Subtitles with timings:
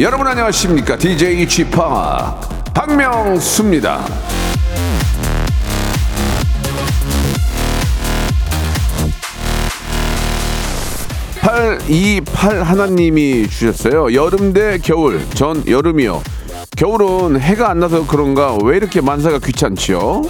[0.00, 0.96] 여러분 안녕하십니까?
[0.96, 1.70] DJ Chip
[2.74, 4.04] 박명수입니다.
[11.40, 14.12] 828 하나님이 주셨어요.
[14.14, 15.24] 여름 대 겨울.
[15.34, 16.22] 전 여름이요.
[16.76, 20.22] 겨울은 해가 안 나서 그런가 왜 이렇게 만사가 귀찮지요?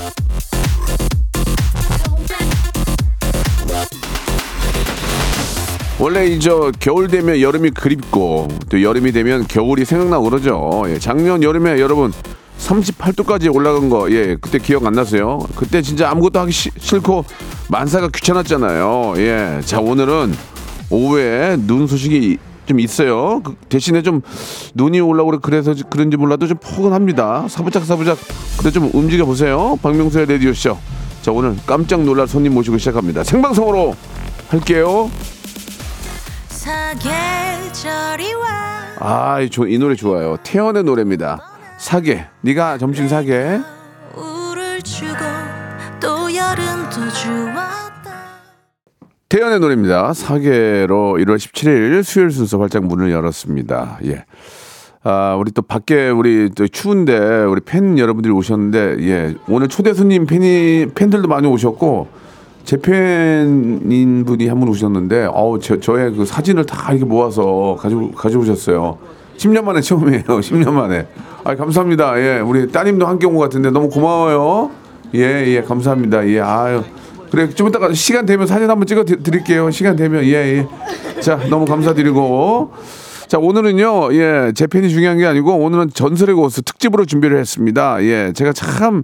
[6.04, 6.50] 원래 이제
[6.80, 10.82] 겨울 되면 여름이 그립고 또 여름이 되면 겨울이 생각나고 그러죠.
[10.88, 12.12] 예, 작년 여름에 여러분
[12.58, 15.38] 38도까지 올라간 거, 예, 그때 기억 안 나세요?
[15.56, 17.24] 그때 진짜 아무것도 하기 시, 싫고
[17.70, 19.14] 만사가 귀찮았잖아요.
[19.16, 20.34] 예, 자 오늘은
[20.90, 23.40] 오후에 눈 소식이 좀 있어요.
[23.42, 24.20] 그 대신에 좀
[24.74, 27.48] 눈이 올라오고 그래서 그런지 몰라도 좀 포근합니다.
[27.48, 28.18] 사부작 사부작
[28.58, 29.78] 그래 좀 움직여 보세요.
[29.80, 30.76] 박명수의 라디오 쇼.
[31.22, 33.24] 자 오늘 깜짝 놀랄 손님 모시고 시작합니다.
[33.24, 33.96] 생방송으로
[34.48, 35.08] 할게요.
[39.00, 40.36] 아, 이, 이 노래 좋아요.
[40.42, 41.40] 태연의 노래입니다.
[41.78, 42.26] 사계.
[42.42, 43.60] 네가 점심 사계.
[49.28, 50.12] 태연의 노래입니다.
[50.12, 53.98] 사계로 1월 17일 수요일 순서 활짝 문을 열었습니다.
[54.04, 54.24] 예.
[55.02, 59.34] 아, 우리 또 밖에 우리 또 추운데 우리 팬 여러분들이 오셨는데 예.
[59.48, 62.08] 오늘 초대 손님 팬이 팬들도 많이 오셨고
[62.64, 68.12] 제 팬인 분이 한 분 오셨는데 어우 저, 저의 그 사진을 다 이렇게 모아서 가지고
[68.12, 68.98] 가져오셨어요.
[69.36, 70.22] 10년 만에 처음이에요.
[70.24, 71.06] 10년 만에.
[71.42, 72.18] 아, 감사합니다.
[72.20, 72.38] 예.
[72.40, 74.70] 우리 따님도 온것 같은데 너무 고마워요.
[75.14, 75.62] 예, 예.
[75.62, 76.26] 감사합니다.
[76.28, 76.40] 예.
[76.40, 76.82] 아유.
[77.30, 79.70] 그래 좀 이따가 시간 되면 사진 한번 찍어 드릴게요.
[79.72, 81.20] 시간 되면 예 예.
[81.20, 82.72] 자 너무 감사드리고
[83.26, 88.02] 자 오늘은요 예 제 팬이 중요한 게 아니고 오늘은 전설의 고스 특집으로 준비를 했습니다.
[88.04, 89.02] 예 제가 참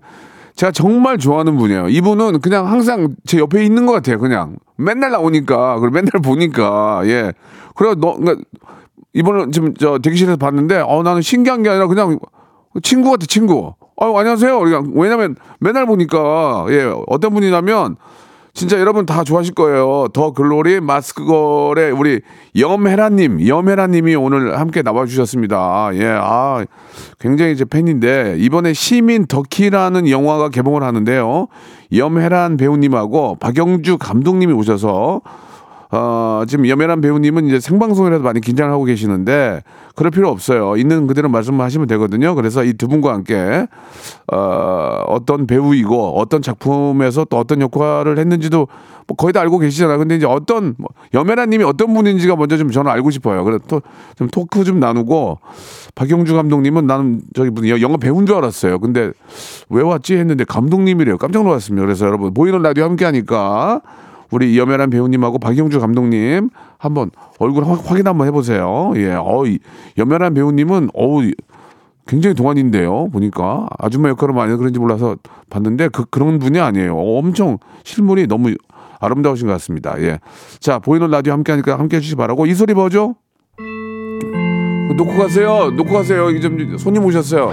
[0.57, 1.89] 제가 정말 좋아하는 분이에요.
[1.89, 4.19] 이분은 그냥 항상 제 옆에 있는 것 같아요.
[4.19, 7.33] 그냥 맨날 나오니까 그리고 맨날 보니까 예
[7.75, 8.45] 그래 너 그러니까
[9.13, 12.19] 이번은 지금 저 대기실에서 봤는데 어 나는 신기한 게 아니라 그냥
[12.83, 13.75] 친구 같아 친구.
[13.97, 14.59] 어 안녕하세요.
[14.95, 17.97] 왜냐면 맨날 보니까 예 어떤 분이냐면
[18.53, 20.09] 진짜 여러분 다 좋아하실 거예요.
[20.13, 22.21] 더 글로리 마스크걸의 우리
[22.59, 25.91] 염혜라님, 염혜라님이 오늘 함께 나와주셨습니다.
[25.95, 26.65] 예, 아,
[27.19, 31.47] 굉장히 제 팬인데, 이번에 시민 덕키라는 영화가 개봉을 하는데요.
[31.95, 35.21] 염혜란 배우님하고 박영주 감독님이 오셔서
[35.93, 39.63] 어, 지금 여면한 배우님은 이제 생방송이라도 많이 긴장을 하고 계시는데
[39.97, 40.77] 그럴 필요 없어요.
[40.77, 42.35] 있는 그대로 말씀하시면 되거든요.
[42.35, 43.67] 그래서 이 두 분과 함께
[44.33, 48.69] 어, 어떤 배우이고 어떤 작품에서 또 어떤 역할을 했는지도
[49.09, 49.99] 뭐 거의 다 알고 계시잖아요.
[49.99, 53.43] 근데 이제 어떤 뭐 여면한님이 어떤 분인지가 먼저 좀 저는 알고 싶어요.
[53.45, 53.81] 그래서 또
[54.17, 55.39] 좀 토크 좀 나누고
[55.95, 58.79] 박영주 감독님은 나는 저기 무슨 영화 배우인 줄 알았어요.
[58.79, 59.13] 근데
[59.71, 61.19] 왜 왔지 했는데 감독님이래요.
[61.19, 61.85] 깜짝 놀랐습니다.
[61.85, 63.81] 그래서 여러분 보이는 라디오 함께 하니까
[64.31, 68.93] 우리 염연한 배우님하고 박영주 감독님 한번 얼굴 확인 한번 해보세요.
[68.97, 69.43] 예, 어,
[69.99, 71.31] 염연한 배우님은 어우
[72.07, 73.09] 굉장히 동안인데요.
[73.13, 75.17] 보니까 아줌마 역할을 많이 그런지 몰라서
[75.49, 76.97] 봤는데 그 그런 분이 아니에요.
[76.97, 78.55] 엄청 실물이 너무
[79.01, 79.95] 아름다우신 것 같습니다.
[80.01, 80.19] 예,
[80.59, 83.17] 자 보이는 라디오 함께하니까 함께해 주시 기 바라고 이 소리 뭐죠?
[84.97, 85.71] 놓고 가세요.
[85.71, 86.41] 놓고 가세요.
[86.41, 87.53] 좀 손님 오셨어요.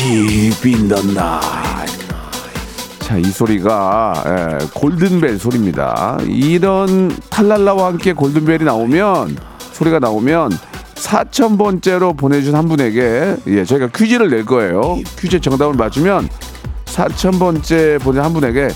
[0.00, 1.77] In the night.
[3.08, 6.18] 자, 이 소리가 예, 골든벨 소리입니다.
[6.26, 9.34] 이런 탈랄라와 함께 골든벨이 나오면
[9.72, 10.50] 소리가 나오면
[10.96, 14.98] 4,000번째로 보내준 한 분에게 예, 저희가 퀴즈를 낼 거예요.
[15.18, 16.28] 퀴즈 정답을 맞추면
[16.84, 18.68] 4,000번째 보낸 한 분에게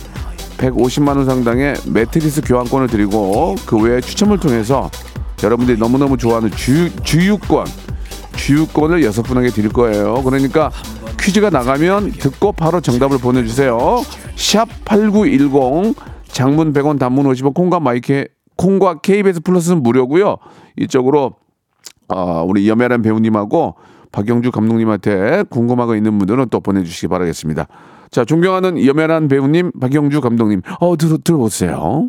[0.57, 4.91] 150만 원 상당의 매트리스 교환권을 드리고 그 외에 추첨을 통해서
[5.43, 7.67] 여러분들이 너무너무 좋아하는 주, 주유권
[8.37, 10.23] 주유권을 여섯 분에게 드릴 거예요.
[10.23, 10.71] 그러니까
[11.23, 13.79] 퀴즈가 나가면 듣고 바로 정답을 보내주세요.
[14.35, 15.95] 샵 8910
[16.27, 18.27] 장문 100원 단문 50원 콩과 마이크
[18.57, 20.37] 콩과 KBS 플러스는 무료고요.
[20.77, 21.35] 이쪽으로
[22.09, 23.77] 어, 우리 염혜란 배우님하고
[24.11, 27.67] 박영주 감독님한테 궁금한 거 있는 분들은 또 보내주시기 바라겠습니다.
[28.11, 32.09] 자, 존경하는 염혜란 배우님, 박영주 감독님, 어, 들, 들어보세요.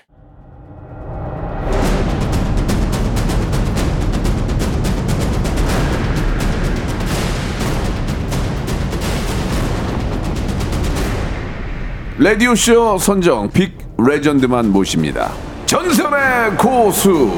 [12.23, 15.31] 라디오쇼 선정 빅 레전드만 모십니다.
[15.65, 17.31] 전설의 고수.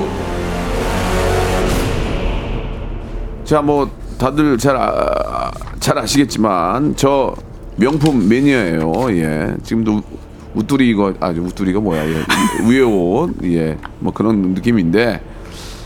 [3.46, 5.50] 자, 뭐 다들 잘, 아,
[5.80, 7.34] 잘 아시겠지만 저
[7.78, 8.92] 명품 매니아예요.
[9.12, 9.56] 예.
[9.64, 10.02] 지금도
[10.54, 12.06] 웃두리 이거 아 웃두리가 뭐야?
[12.06, 12.16] 예.
[12.68, 13.34] 위에 옷.
[13.46, 13.78] 예.
[14.00, 15.22] 뭐 그런 느낌인데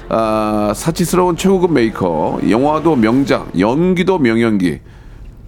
[0.10, 4.80] 아, 사치스러운 최고급 메이커, 영화도 명작, 연기도 명연기.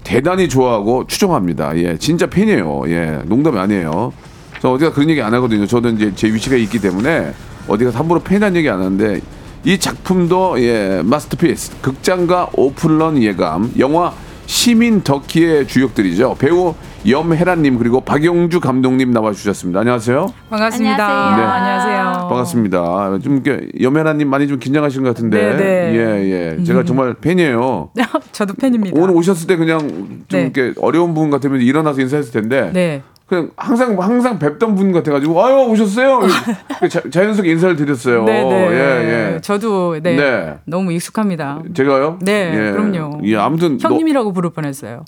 [0.04, 1.78] 대단히 좋아하고 추종합니다.
[1.78, 2.84] 예, 진짜 팬이에요.
[2.88, 4.14] 예, 농담이 아니에요.
[4.62, 5.66] 저 어디가 그런 얘기 안 하거든요.
[5.66, 7.34] 저도 이제 제 위치가 있기 때문에
[7.68, 9.22] 어디가 함부로 팬이라는 얘기 안 하는데
[9.66, 14.14] 이 작품도 예, 마스터피스, 극장과 오픈런 예감, 영화
[14.46, 16.36] 시민 덕키의 주역들이죠.
[16.40, 16.74] 배우
[17.08, 19.82] 염혜란님 그리고 박영주 감독님 나와주셨습니다.
[19.82, 20.34] 안녕하세요.
[20.50, 21.08] 반갑습니다.
[21.08, 21.46] 안녕하세요.
[21.46, 21.52] 네.
[21.54, 22.09] 안녕하세요.
[22.30, 23.20] 반갑습니다.
[23.24, 25.96] 좀 이렇게 염혜란님 많이 좀 긴장하신 것 같은데, 네, 네.
[25.96, 27.92] 예, 예, 제가 정말 팬이에요.
[28.32, 29.00] 저도 팬입니다.
[29.00, 30.42] 오늘 오셨을 때 그냥 좀 네.
[30.44, 33.02] 이렇게 어려운 분 같으면 일어나서 인사했을 텐데 네.
[33.28, 36.22] 그냥 항상 항상 뵙던 분 같아가지고 아유 오셨어요
[36.90, 38.24] 자, 자연스럽게 인사를 드렸어요.
[38.24, 38.70] 네, 네.
[38.72, 39.42] 예, 예.
[39.42, 40.16] 저도 네.
[40.16, 40.56] 네.
[40.66, 41.62] 너무 익숙합니다.
[41.76, 42.18] 제가요?
[42.22, 42.72] 네, 예.
[42.72, 43.20] 그럼요.
[43.26, 45.06] 예, 아무튼 너- 형님이라고 부를 뻔했어요.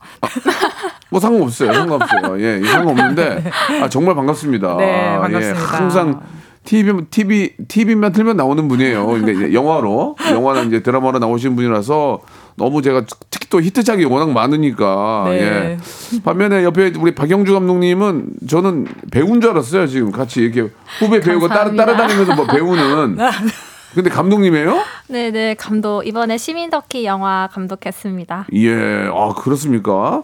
[1.09, 1.74] 뭐 상관없어요.
[1.74, 2.39] 상관없어요.
[2.41, 3.44] 예, 상관없는데
[3.81, 4.77] 아 정말 반갑습니다.
[4.77, 5.59] 네, 예, 반갑습니다.
[5.77, 6.21] 항상
[6.63, 9.05] TV TV TV만 틀면 나오는 분이에요.
[9.07, 12.19] 그러니까 이제 영화로 영화나 이제 드라마로 나오신 분이라서
[12.55, 15.41] 너무 제가 특히 또 히트작이 워낙 많으니까 네.
[15.41, 15.77] 예.
[16.23, 19.87] 반면에 옆에 우리 박영주 감독님은 저는 배우인 줄 알았어요.
[19.87, 20.69] 지금 같이 이렇게
[20.99, 21.73] 후배 배우가 따라.
[21.73, 23.17] 따라다니면서 뭐 배우는
[23.93, 24.81] 근데 감독님이에요?
[25.09, 28.47] 네네 감독 이번에 시민덕키 영화 감독했습니다.
[28.53, 30.23] 예, 아 그렇습니까?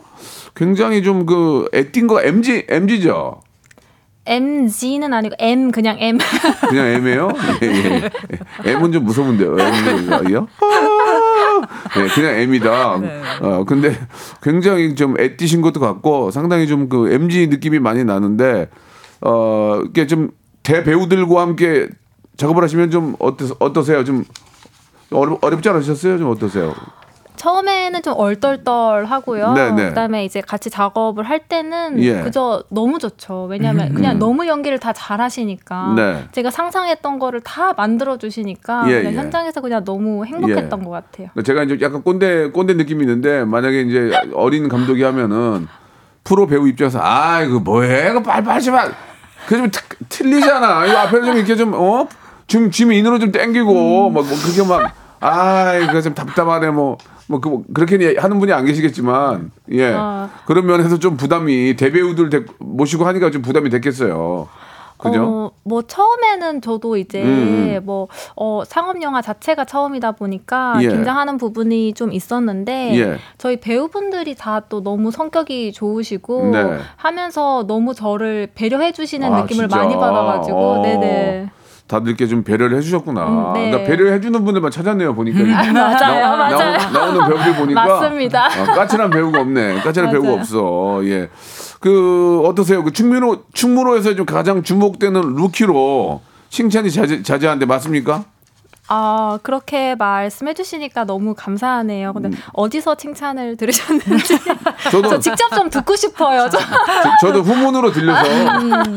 [0.56, 3.42] 굉장히 좀 그 액팅과 MG MG죠.
[4.28, 6.18] MG는 아니고 M 그냥 M.
[6.70, 7.30] 그냥 M이에요?
[7.64, 7.68] 예,
[8.66, 8.72] 예.
[8.72, 9.56] M은 좀 무서운데요.
[9.58, 10.48] M이요?
[11.98, 12.98] 예, 그냥 M이다.
[13.00, 13.22] 네.
[13.42, 13.98] 어, 근데
[14.42, 18.70] 굉장히 좀 애띠신 것도 같고 상당히 좀 그 MG 느낌이 많이 나는데
[19.22, 20.30] 어, 이게 좀
[20.64, 21.88] 대배우들과 함께
[22.38, 24.04] 작업을 하시면 좀 어떠, 어떠세요?
[24.04, 24.24] 좀
[25.12, 26.18] 어렵, 어렵지 않으셨어요?
[26.18, 26.74] 좀 어떠세요?
[27.38, 29.54] 처음에는 좀 얼떨떨하고요.
[29.54, 29.89] 네네.
[29.89, 32.13] 그다음에 이제 같이 작업을 할 때는 예.
[32.19, 33.45] 음, 그저 너무 좋죠.
[33.50, 36.25] 왜냐하면 그냥 너무 연기를 다 잘하시니까 네.
[36.31, 39.18] 제가 상상했던 거를 다 만들어 주시니까 예, 그냥 예.
[39.18, 40.84] 현장에서 그냥 너무 행복했던 예.
[40.84, 41.30] 것 같아요.
[41.44, 45.68] 제가 이제 약간 꼰대 꼰대 느낌이 있는데 만약에 이제 어린 감독이 하면은
[46.24, 48.86] 프로 배우 입장에서 아 이거 뭐해 이거 빨리 빨리 마
[49.48, 49.72] 그좀
[50.10, 52.07] 틀리잖아 이거 앞에 좀 이렇게 좀어
[52.48, 56.98] 지금 지금 인으로 좀 땡기고 막뭐 그게 막 아 이거 좀 답답하네 뭐.
[57.28, 59.94] 뭐, 그, 그렇게 하는 분이 안 계시겠지만, 예.
[59.94, 60.30] 아.
[60.46, 64.48] 그런 면에서 좀 부담이, 대배우들 데- 모시고 하니까 좀 부담이 됐겠어요.
[64.98, 65.24] 그죠?
[65.24, 70.88] 어, 뭐 처음에는 저도 이제 음, 뭐 어, 상업 영화 자체가 처음이다 보니까 예.
[70.88, 73.18] 긴장하는 부분이 좀 있었는데 예.
[73.38, 76.80] 저희 배우분들이 다 또 너무 성격이 좋으시고 네.
[76.96, 79.78] 하면서 너무 저를 배려해 주시는 아, 느낌을 진짜?
[79.78, 80.82] 많이 받아가지고 어.
[80.82, 81.50] 네네
[81.88, 83.25] 다들 이렇게 좀 배려를 해주셨구나.
[83.28, 83.72] 음, 네.
[83.72, 85.39] 나 배려해주는 분들만 찾았네요, 보니까.
[85.44, 88.45] 맞아요 나오- 맞아요 나오, 나오 는 배우들 보니까 맞습니다.
[88.45, 89.80] 아, 까칠한 배우가 없네.
[89.81, 90.34] 까칠한 배우가.
[90.34, 91.00] 없어.
[91.06, 91.30] 예.
[91.80, 92.83] 그 어떠세요?
[92.83, 98.23] 그 충무로 충무로에서 좀 가장 주목되는 루키로 칭찬이 자제, 자제한데 맞습니까?
[98.90, 102.38] 아 그렇게 말씀해 주시니까 너무 감사하네요 근데 음.
[102.54, 104.40] 어디서 칭찬을 들으셨는지
[104.92, 106.58] 저도 저 직접 좀 듣고 싶어요 저.
[107.22, 108.26] 저, 도 후문으로 들려서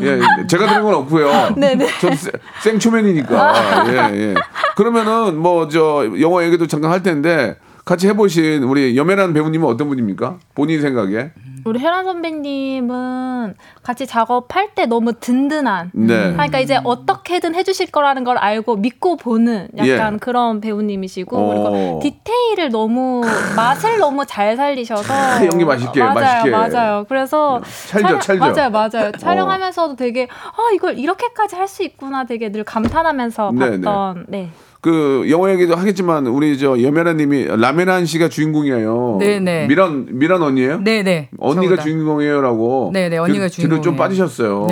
[0.02, 1.28] 예 제가 들은 건 없고요.
[1.28, 1.54] 음.
[1.60, 1.86] 네네.
[2.00, 2.32] 전 생-
[2.62, 4.34] 생초면이니까 예 예.
[4.76, 7.56] 그러면은 뭐 저 영화 얘기도 잠깐 할 텐데
[7.90, 10.38] 같이 해보신 우리 염혜란 배우님은 어떤 분입니까?
[10.54, 11.32] 본인 생각에
[11.64, 15.90] 우리 혜란 선배님은 같이 작업할 때 너무 든든한.
[15.94, 16.30] 네.
[16.30, 20.18] 그러니까 이제 어떻게든 해주실 거라는 걸 알고 믿고 보는 약간 예.
[20.18, 21.48] 그런 배우님이시고 오.
[21.48, 23.22] 그리고 디테일을 너무
[23.56, 26.50] 맛을 너무 잘 살리셔서 아, 연기 맛있게, 맞아요, 맛있게.
[26.50, 27.06] 맞아요.
[27.08, 28.44] 그래서 찰져, 찰져.
[28.44, 28.52] 어.
[28.52, 29.12] 맞아요, 맞아요.
[29.18, 34.50] 촬영하면서도 되게 아 이걸 이렇게까지 할 수 있구나 되게 늘 감탄하면서 네, 봤던 네.
[34.80, 39.18] 그 영화 얘기도 하겠지만 우리 저 염혜란님이 라메란 씨가 주인공이에요.
[39.20, 39.66] 네네.
[39.66, 40.80] 미란 미란 언니예요?
[40.82, 41.28] 네네.
[41.38, 41.82] 언니가 저보다.
[41.82, 42.90] 주인공이에요라고.
[42.94, 43.98] 네네, 언니가 뒤- 뒤로 좀 주인공이에요.
[43.98, 44.66] 빠지셨어요.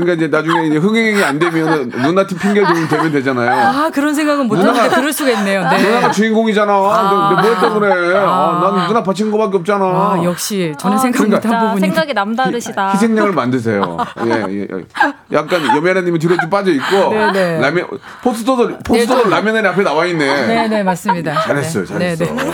[0.00, 3.50] 그러니까 이제 나중에 이제 흥행이 안 되면 누나팀 핑계 대면 되면 되잖아요.
[3.52, 5.68] 아 그런 생각은 못했는데 그럴 수가 있네요.
[5.68, 5.82] 네.
[5.82, 6.72] 누나가 주인공이잖아.
[6.72, 8.16] 너, 너 뭐했다 그래?
[8.16, 9.84] 아, 난 누나 바친 거밖에 없잖아.
[9.84, 11.36] 아 역시 저는 아, 생각 그러니까.
[11.38, 11.80] 못한 진짜 부분이.
[11.80, 12.90] 생각이 남다르시다.
[12.92, 13.96] 희생양을 만드세요.
[14.26, 14.84] 예, 예, 예.
[15.32, 17.60] 약간 염혜라님이 뒤로 좀 빠져 있고 네네.
[17.60, 17.86] 라면
[18.22, 20.46] 포스터도 포스터도 라면에 앞에 나와 있네.
[20.46, 21.40] 네네 맞습니다.
[21.42, 22.16] 잘했어요, 네.
[22.16, 22.24] 잘했어.
[22.34, 22.50] 네네.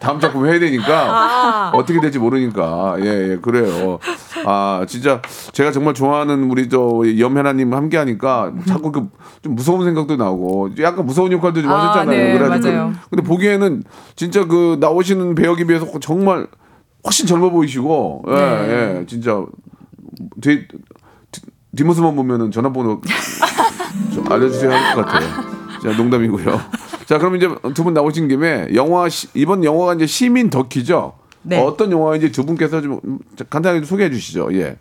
[0.00, 3.98] 다음 작품 해야 되니까 어떻게 될지 모르니까 예, 예, 그래요.
[4.46, 5.20] 아 진짜
[5.52, 6.77] 제가 정말 좋아하는 우리 저
[7.18, 9.08] 염혜나님 함께하니까 자꾸 그
[9.40, 12.10] 좀 무서운 생각도 나고 약간 무서운 역할도 좀 아, 하셨잖아요.
[12.32, 12.92] 네, 그래가지고 맞아요.
[13.08, 13.84] 근데 보기에는
[14.16, 16.48] 진짜 그 나오시는 배역에 비해서 정말
[17.04, 18.40] 훨씬 젊어 보이시고 예, 네.
[19.00, 19.44] 예, 진짜
[20.40, 20.66] 뒤,
[21.30, 21.40] 뒤-
[21.76, 23.00] 뒷모습만 보면은 전화번호
[24.12, 25.28] 좀 알려주세요 할 것 같아요.
[25.82, 26.60] 자, 농담이고요.
[27.06, 31.12] 자, 그럼 이제 두 분 나오신 김에 영화 시- 이번 영화가 이제 시민 덕키죠.
[31.42, 31.62] 네.
[31.62, 32.98] 어떤 영화인지 두 분께서 좀
[33.48, 34.48] 간단하게 좀 소개해 주시죠.
[34.54, 34.76] 예.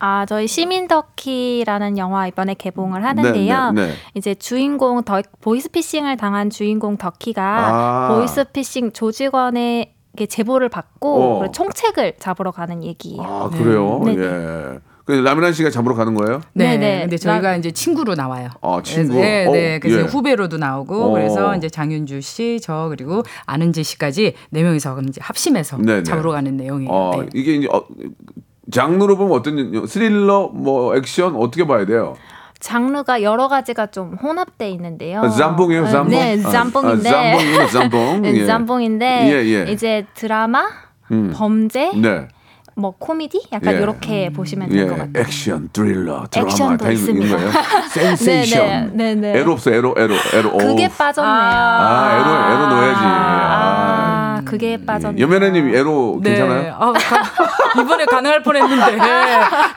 [0.00, 3.72] 아, 저희 시민더키라는 영화 이번에 개봉을 하는데요.
[3.72, 3.92] 네, 네, 네.
[4.14, 8.14] 이제 주인공 더 보이스피싱을 당한 주인공 더키가 아.
[8.14, 11.50] 보이스피싱 조직원의 게 제보를 받고 어.
[11.50, 13.22] 총책을 잡으러 가는 얘기예요.
[13.22, 14.02] 아, 그래요?
[14.04, 14.16] 네.
[14.16, 14.78] 예.
[15.04, 16.42] 그 라미란 씨가 잡으러 가는 거예요?
[16.52, 17.00] 네, 네네.
[17.02, 18.50] 근데 저희가 나- 이제 친구로 나와요.
[18.60, 19.14] 아, 친구?
[19.14, 19.78] 네, 어, 네.
[19.78, 20.02] 그래서 예.
[20.02, 21.10] 후배로도 나오고 어.
[21.12, 26.02] 그래서 이제 장윤주 씨, 저 그리고 안은지 씨까지 네 명이서 이제 합심해서 네네.
[26.02, 26.92] 잡으러 가는 내용이에요.
[26.92, 27.28] 어, 네.
[27.32, 27.84] 이게 이제 어,
[28.70, 32.16] 장르로 보면 어떤 영- 스릴러 뭐 액션 어떻게 봐야 돼요?
[32.60, 35.20] 장르가 여러 가지가 좀 혼합돼 있는데요.
[35.22, 36.10] 아, 짬뽕이에요, 어, 짬뽕?
[36.10, 37.08] 네, 아, 짬뽕인데.
[37.08, 38.22] 아, 짬뽕이구나, 짬뽕.
[38.22, 38.46] 네, 예.
[38.46, 39.72] 짬뽕인데 예, 예.
[39.72, 40.64] 이제 드라마,
[41.12, 41.32] 음.
[41.34, 42.26] 범죄, 네.
[42.74, 43.78] 뭐 코미디 약간 예.
[43.78, 45.12] 이렇게 보시면 될것 예, 같아요.
[45.24, 47.36] 액션, 스릴러, 드라마 액션도 있습니다.
[47.36, 47.50] 거예요.
[47.90, 48.66] 센세이션.
[48.66, 49.38] 네, 네, 네, 네.
[49.40, 50.56] 에로 없어, 에로, 에로, 에로.
[50.56, 50.88] 그게 오.
[50.98, 51.32] 빠졌네요.
[51.32, 53.00] 아, 에로, 에로 넣어야지.
[53.04, 53.97] 아.
[54.48, 55.22] 아, 그게 빠졌네요.
[55.22, 56.30] 여면회님 에로 네.
[56.34, 56.74] 괜찮아요?
[56.78, 57.22] 아, 가-
[57.82, 58.98] 이번에 가능할 뻔했는데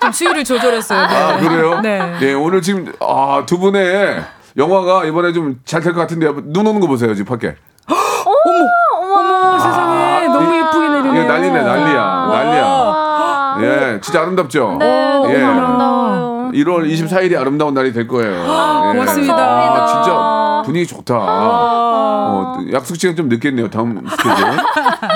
[0.01, 1.07] 좀 수위를 조절했어요.
[1.07, 1.15] 네.
[1.15, 1.79] 아, 그래요?
[1.81, 2.17] 네.
[2.21, 4.23] 예, 오늘 지금 아, 두 분의
[4.57, 7.55] 영화가 이번에 좀 잘 될 것 같은데 눈 오는 거 보세요, 지금 밖에.
[7.87, 11.13] 어머 세상에 너무 예쁘게 내리네요.
[11.13, 12.27] 이게 난리네, 난리야.
[12.31, 12.65] 난리야.
[12.65, 13.57] 와.
[13.61, 14.77] 예, 진짜 아름답죠?
[14.79, 15.43] 네, 예.
[15.43, 16.51] 아름다워요.
[16.53, 18.31] 1월 24일이 아름다운 날이 될 거예요.
[18.93, 18.97] 예.
[18.97, 19.35] 고맙습니다.
[19.35, 20.11] 아, 진짜
[20.63, 21.15] 분위기 좋다.
[21.17, 23.69] 어, 약속 시간 좀 늦겠네요.
[23.69, 24.47] 다음 스케줄.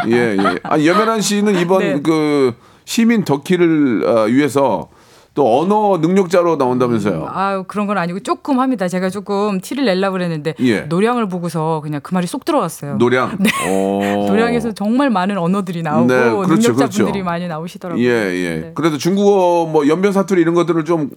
[0.12, 0.60] 예, 예.
[0.64, 2.02] 아, 여면한 씨는 이번 네.
[2.02, 2.54] 그
[2.86, 4.90] 시민 덕키를 어, 위해서
[5.36, 7.28] 또 언어 능력자로 나온다면서요.
[7.30, 8.88] 아유 그런 건 아니고 조금 합니다.
[8.88, 10.82] 제가 조금 티를 내려고 그랬는데 예.
[10.82, 12.96] 노량을 보고서 그냥 그 말이 쏙 들어갔어요.
[12.96, 13.38] 노량.
[13.70, 14.00] 오.
[14.32, 17.24] 노량에서 정말 많은 언어들이 나오고 네, 그렇죠, 능력자분들이 그렇죠.
[17.26, 18.02] 많이 나오시더라고요.
[18.02, 18.50] 예, 예.
[18.62, 18.72] 네.
[18.76, 21.10] 그래도 중국어 뭐 연변 사투리 이런 것들을 좀,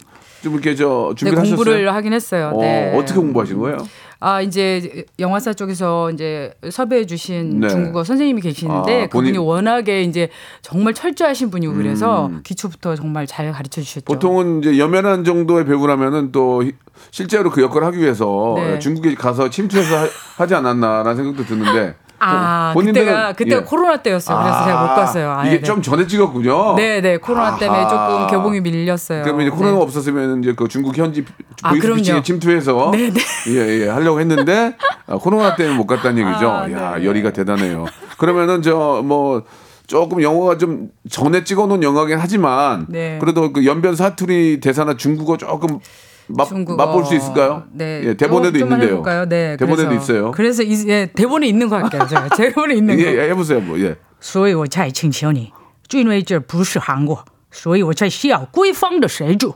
[0.43, 1.57] 좀 이렇게 저 네, 준비를 하셨어요.
[1.57, 2.51] 공부를 하긴 했어요.
[2.55, 2.93] 어, 네.
[2.97, 3.79] 어떻게 공부하신 거예요?
[4.21, 7.69] 아 이제 영화사 쪽에서 이제 섭외해 주신 네.
[7.69, 10.29] 중국어 선생님이 계시는데 아, 그분이 워낙에 이제
[10.61, 14.05] 정말 철저하신 분이고 그래서 기초부터 정말 잘 가르쳐 주셨죠.
[14.05, 14.13] 음.
[14.13, 16.73] 보통은 이제 연면한 정도의 배우라면은 또 히-
[17.13, 18.79] 실제로 그 역할을 하기 위해서 네.
[18.81, 23.65] 중국에 가서 침투해서 하, 하지 않았나라는 생각도 드는데 아 본인들은- 그때가 그때가 예.
[23.65, 24.39] 코로나 때였어요.
[24.39, 25.31] 그래서 제가 못 갔어요.
[25.31, 25.63] 아, 이게 네.
[25.63, 26.75] 좀 전에 찍었군요.
[26.77, 27.83] 네, 네 코로나 때문에.
[27.89, 29.23] 조금 개봉이 밀렸어요.
[29.23, 29.83] 그러면 이제 코로나가 네.
[29.85, 31.25] 없었으면 이제 그 중국 현지
[31.63, 32.23] 아, 보이스피싱에.
[32.23, 33.21] 침투해서 네, 네.
[33.49, 36.51] 예, 예, 하려고 했는데 아, 코로나 때문에 못 갔다는 얘기죠.
[36.51, 37.05] 아, 야, 네.
[37.05, 37.87] 열의가 대단해요.
[38.19, 39.43] 그러면은 저 뭐
[39.87, 43.17] 조금 영화가 좀 전에 찍어놓은 영화긴 하지만 네.
[43.21, 45.79] 그래도 그 연변 사투리 대사나 중국어 조금
[46.28, 46.76] 맛, 중국어.
[46.86, 47.64] 맛볼 수 있을까요?
[47.72, 48.02] 네.
[48.04, 48.98] 예, 대본에도 좀만 있는데요.
[49.00, 49.26] 해볼까요?
[49.28, 49.58] 네.
[49.58, 50.32] 대본에도 그래서, 있어요.
[50.32, 52.08] 그래서 이, 예, 대본에 있는 거 할게요.
[52.08, 53.02] 제가 대본에 있는 거.
[53.04, 53.96] 예, 예, 해보세요, 뭐 예.
[54.22, 55.52] 所以我才请求你，
[55.92, 59.54] 因为这不是韩国，所以我才需要规方的协助。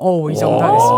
[0.00, 0.96] 오, 이 정도 하겠습니다.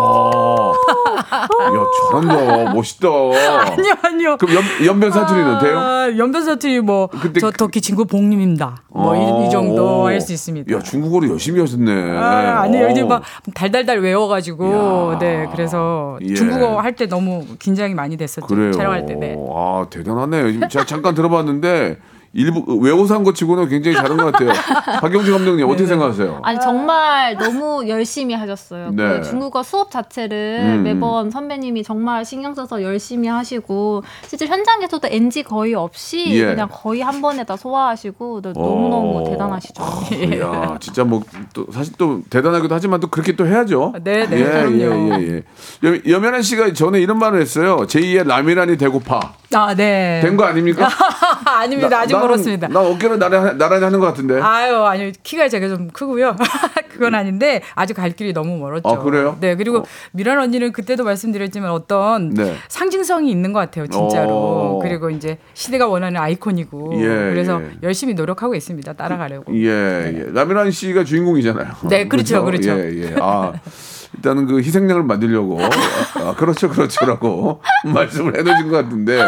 [1.32, 3.08] 아, 야, 잘한다, 멋있다.
[3.72, 4.36] 아니요, 아니요.
[4.38, 5.78] 그럼 연, 연변 사투리는 돼요?
[5.78, 8.82] 아, 연변 사투리 뭐, 근데 저 그- 터키 친구 복님입니다.
[8.90, 10.06] 뭐, 이, 이 정도 오.
[10.06, 10.74] 할수 있습니다.
[10.74, 12.18] 야, 중국어를 열심히 하셨네.
[12.18, 12.88] 아, 아니요.
[12.90, 13.06] 이제 어.
[13.06, 13.22] 막
[13.54, 15.18] 달달달 외워가지고, 야.
[15.18, 15.48] 네.
[15.50, 16.34] 그래서 예.
[16.34, 18.46] 중국어 할 때 너무 긴장이 많이 됐었죠.
[18.46, 18.72] 그래요.
[18.72, 19.34] 촬영할 때, 네.
[19.54, 20.52] 아, 대단하네요.
[20.52, 21.96] 지금 제가 잠깐 들어봤는데
[22.32, 24.52] 일부 외워서 한 것 치고는 굉장히 잘한 것 같아요.
[25.00, 26.40] 박경주 감독님 어떻게 생각하세요?
[26.44, 28.90] 아니 정말 너무 열심히 하셨어요.
[28.92, 29.18] 네.
[29.18, 30.82] 그 중국어 수업 자체를 음.
[30.84, 36.46] 매번 선배님이 정말 신경 써서 열심히 하시고 실제 현장에서도 NG 거의 없이 예.
[36.46, 39.30] 그냥 거의 한 번에 다 소화하시고 너- 너무너무 어.
[39.30, 39.82] 대단하시죠.
[40.32, 41.20] 이야, 진짜 뭐
[41.52, 43.92] 또 사실 또 대단하기도 하지만 또 그렇게 또 해야죠.
[44.04, 44.78] 네, 네, 예, 그럼요.
[44.78, 45.42] 예, 예,
[45.82, 45.88] 예.
[45.88, 47.78] 여- 여면한 씨가 전에 이런 말을 했어요.
[47.88, 49.20] 제2의 라미란이 되고파.
[49.54, 50.20] 아, 네.
[50.22, 50.88] 된 거 아닙니까?
[51.44, 52.00] 아닙니다.
[52.00, 52.68] 아직 나는- 멀었습니다.
[52.68, 54.40] 나 어깨를 나란히, 나란히 하는 것 같은데.
[54.40, 55.12] 아유, 아니요.
[55.22, 56.36] 키가 제가 좀 크고요.
[56.92, 58.88] 그건 아닌데 아직 갈 길이 너무 멀었죠.
[58.88, 59.36] 아, 그래요?
[59.40, 59.84] 네, 그리고 어.
[60.12, 62.54] 미란 언니는 그때도 말씀드렸지만 어떤 네.
[62.68, 64.30] 상징성이 있는 것 같아요, 진짜로.
[64.32, 64.78] 어.
[64.82, 66.92] 그리고 이제 시대가 원하는 아이콘이고.
[67.00, 67.70] 예, 그래서 예.
[67.82, 68.92] 열심히 노력하고 있습니다.
[68.92, 69.54] 따라가려고.
[69.54, 70.26] 예, 예.
[70.32, 71.68] 라미란 씨가 주인공이잖아요.
[71.88, 72.70] 네, 그렇죠, 그렇죠.
[72.70, 73.14] 예, 예.
[73.20, 73.52] 아,
[74.14, 75.58] 일단은 그 희생양을 만들려고.
[75.62, 77.62] 아, 그렇죠, 그렇죠라고
[77.92, 79.20] 말씀을 해놓으신 것 같은데.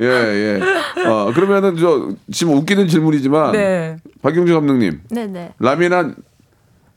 [0.00, 0.60] 예, 예.
[1.06, 3.52] 어, 그러면은 저, 지금 웃기는 질문이지만.
[3.52, 3.96] 네.
[4.22, 5.00] 박경주 감독님.
[5.10, 5.54] 네네.
[5.58, 6.16] 라미란,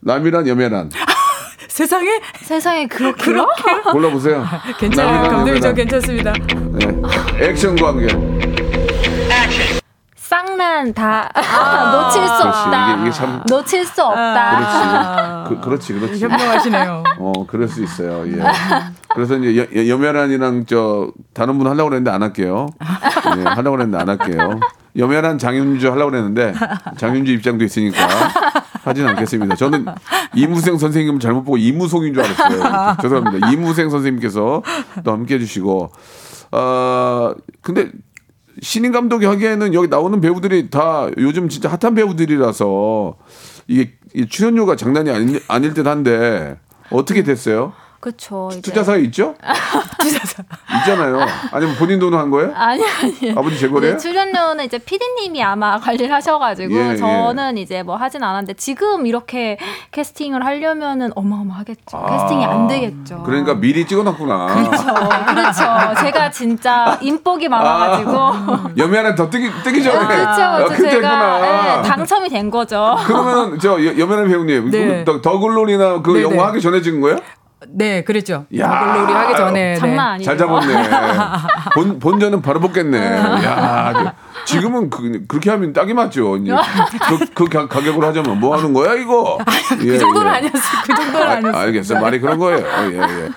[0.02, 0.90] 라미란, 여메란.
[1.68, 2.08] 세상에
[2.42, 3.46] 세상에 그렇게요?
[3.92, 4.44] 골라보세요.
[4.78, 5.30] 괜찮아요.
[5.30, 5.72] 감독님 저.
[5.72, 6.32] 괜찮습니다.
[6.32, 7.48] 네.
[7.48, 8.08] 액션 관계.
[10.30, 12.46] 쌍난 다 아, 놓칠 수 그렇지.
[12.46, 12.92] 없다.
[12.92, 13.42] 이게, 이게 참.
[13.48, 15.44] 놓칠 수 없다.
[15.48, 15.60] 그렇지.
[15.60, 16.24] 그, 그렇지, 그렇지.
[16.24, 17.02] 현명하시네요.
[17.18, 18.24] 어, 그럴 수 있어요.
[18.28, 18.40] 예.
[19.12, 22.68] 그래서 이제 여, 여- 여면한이랑 저 다른 분 하려고 그랬는데 안 할게요.
[23.38, 24.60] 예, 하려고 그랬는데 안 할게요.
[24.96, 26.54] 여면한 장윤주 하려고 그랬는데
[26.96, 27.98] 장윤주 입장도 있으니까
[28.84, 29.56] 하진 않겠습니다.
[29.56, 29.84] 저는
[30.36, 32.96] 이무생 선생님 을 잘못 보고 이무송인 줄 알았어요.
[33.02, 33.50] 죄송합니다.
[33.50, 34.62] 이무생 선생님께서
[35.02, 35.90] 또 함께 해주시고,
[36.52, 37.90] 아 근데
[38.60, 43.16] 신인 감독이 하기에는 여기 나오는 배우들이 다 요즘 진짜 핫한 배우들이라서
[43.68, 46.58] 이게 이 출연료가 장난이 아닐, 아닐 듯 한데
[46.90, 47.72] 어떻게 됐어요?
[48.00, 48.48] 그쵸.
[48.52, 48.62] 이제.
[48.62, 49.34] 투자사에 있죠?
[50.00, 50.42] 투자사
[50.78, 51.20] 있잖아요.
[51.52, 52.50] 아니면 본인 돈으로 한 거예요?
[52.56, 53.32] 아니 아니.
[53.36, 53.96] 아버지 재벌이에요?
[53.96, 56.96] 이제 출연료는 이제 PD님이 아마 관리를 하셔가지고 예, 예.
[56.96, 59.58] 저는 이제 뭐 하진 않았는데 지금 이렇게
[59.92, 62.06] 캐스팅을 하려면은 어마어마하겠죠.
[62.08, 63.16] 캐스팅이 안 되겠죠.
[63.16, 64.46] 아, 그러니까 미리 찍어놨구나.
[64.46, 64.84] 그렇죠.
[65.26, 66.00] 그렇죠.
[66.02, 68.70] 제가 진짜 인복이 많아가지고.
[68.78, 70.06] 연애 하나 더 뜨기 뜨기 전에.
[70.06, 70.42] 그렇죠.
[70.42, 70.74] 아, 그렇죠.
[70.74, 71.78] 그때 제가 했구나.
[71.78, 72.96] 예, 당첨이 된 거죠.
[73.04, 75.04] 그러면 저 여- 여면한 배우님 네.
[75.04, 76.40] 그 더, 더글로리나 그 네, 영화 네.
[76.44, 77.18] 하기 전에 찍은 거예요?
[77.68, 78.46] 네, 그랬죠.
[78.58, 78.68] 야.
[78.68, 79.72] 더글로리 하기 전에.
[79.74, 79.76] 네.
[79.76, 80.24] 장난 아니죠.
[80.30, 80.88] 잘 잡았네.
[81.74, 82.98] 본 본전은 바로 뽑겠네.
[82.98, 84.14] 야
[84.46, 86.38] 지금은 그, 그렇게 하면 딱이 맞죠.
[86.38, 86.52] 이제
[87.08, 89.38] 그, 그 가- 가격으로 하자면 뭐 하는 거야 이거?
[89.82, 90.36] 예, 그 정도는 예.
[90.36, 90.82] 아니었어요.
[90.86, 91.62] 그 정도는 아, 아니었어요.
[91.62, 92.00] 알겠어요.
[92.00, 92.66] 말이 그런 거예요.
[92.66, 93.28] 어, 예, 예.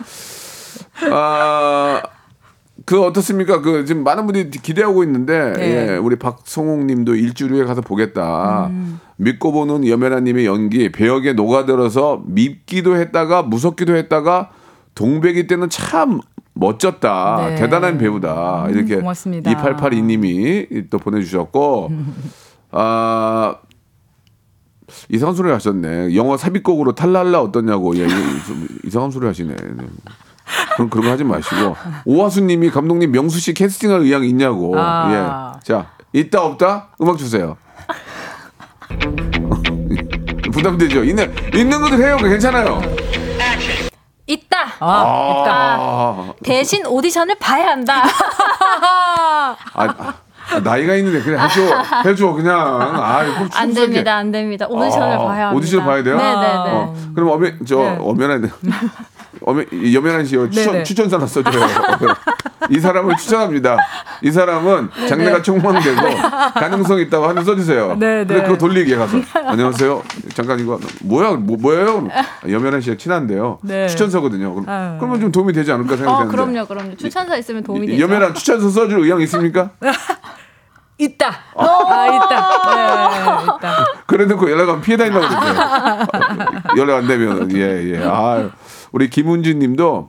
[1.12, 2.02] 아,
[2.86, 3.62] 그 어떻습니까?
[3.62, 5.90] 그 지금 많은 분들이 기대하고 있는데 네.
[5.92, 8.68] 예, 우리 박성홍 님도 일주일 후에 가서 보겠다.
[8.68, 9.00] 음.
[9.24, 14.52] 믿고 보는 여면아 님의 연기 배역에 녹아들어서 밉기도 했다가 무섭기도 했다가
[14.96, 16.20] 동백이 때는 참
[16.54, 17.48] 멋졌다.
[17.50, 17.56] 네.
[17.56, 18.68] 대단한 배우다.
[18.70, 19.50] 이렇게 고맙습니다.
[19.52, 21.92] 2882 님이 또 보내주셨고
[22.72, 23.56] 아
[25.10, 26.16] 이상한 소리 하셨네.
[26.16, 27.96] 영어 삽입곡으로 탈랄라 어떠냐고.
[27.98, 29.56] 예, 이- 이상한 소리 하시네.
[29.56, 29.86] 네.
[30.76, 31.76] 그런 그런 거 하지 마시고
[32.06, 34.74] 오화수님이 감독님 명수 씨 캐스팅할 의향 있냐고.
[34.78, 35.56] 아.
[35.58, 35.60] 예.
[35.64, 37.58] 자 있다 없다 음악 주세요.
[40.52, 41.04] 부담되죠.
[41.04, 42.18] 있는 있는 것들 해요.
[42.18, 42.82] 괜찮아요.
[44.26, 44.58] 있다.
[44.80, 45.78] 아, 있다.
[45.80, 48.04] 아, 대신 오디션을 봐야 한다.
[48.06, 50.14] 아, 아,
[50.60, 51.62] 나이가 있는데 그냥 해줘
[52.06, 52.56] 해줘 그냥.
[52.58, 53.82] 아, 이거 꼭안 춤추게.
[53.88, 54.66] 됩니다, 안 됩니다.
[54.70, 55.52] 오디션을 아, 봐야.
[55.52, 56.18] 오디션을 봐야 돼요?
[56.18, 56.36] 네네네.
[56.46, 57.98] 어, 그럼 어메 저 네.
[58.00, 58.52] 어메란
[59.46, 60.84] 어메 여면한 씨요 추천 네네.
[60.84, 61.68] 추천사 나 써줘요.
[62.70, 63.76] 이 사람을 추천합니다.
[64.22, 66.02] 이 사람은 장래가 촉망되고
[66.54, 67.98] 가능성 있다고 하나 써주세요.
[68.00, 68.44] 네, 그래 네.
[68.44, 70.02] 그거 돌리게 가서 안녕하세요.
[70.34, 72.08] 잠깐 이거 뭐야 뭐, 뭐예요?
[72.48, 73.60] 여면한 씨가 친한데요.
[73.64, 73.88] 네.
[73.88, 74.54] 추천서거든요.
[74.54, 74.96] 그럼, 아유.
[74.98, 76.32] 그러면 좀 도움이 되지 않을까 어, 생각하는데.
[76.32, 76.96] 그럼요, 그럼요.
[76.96, 78.02] 추천서 있으면 도움이 되죠.
[78.02, 79.72] 여면한 추천서 써줄 의향 있습니까?
[80.98, 81.28] 있다.
[81.56, 82.76] 아, 있다.
[82.76, 83.86] 네, 있다.
[84.06, 85.62] 그래 놓고 연락 하면 피해 다니려고 그러죠.
[85.62, 88.04] 어, 연락 안 되면 예 예.
[88.06, 88.50] 아
[88.92, 90.08] 우리 김훈진 님도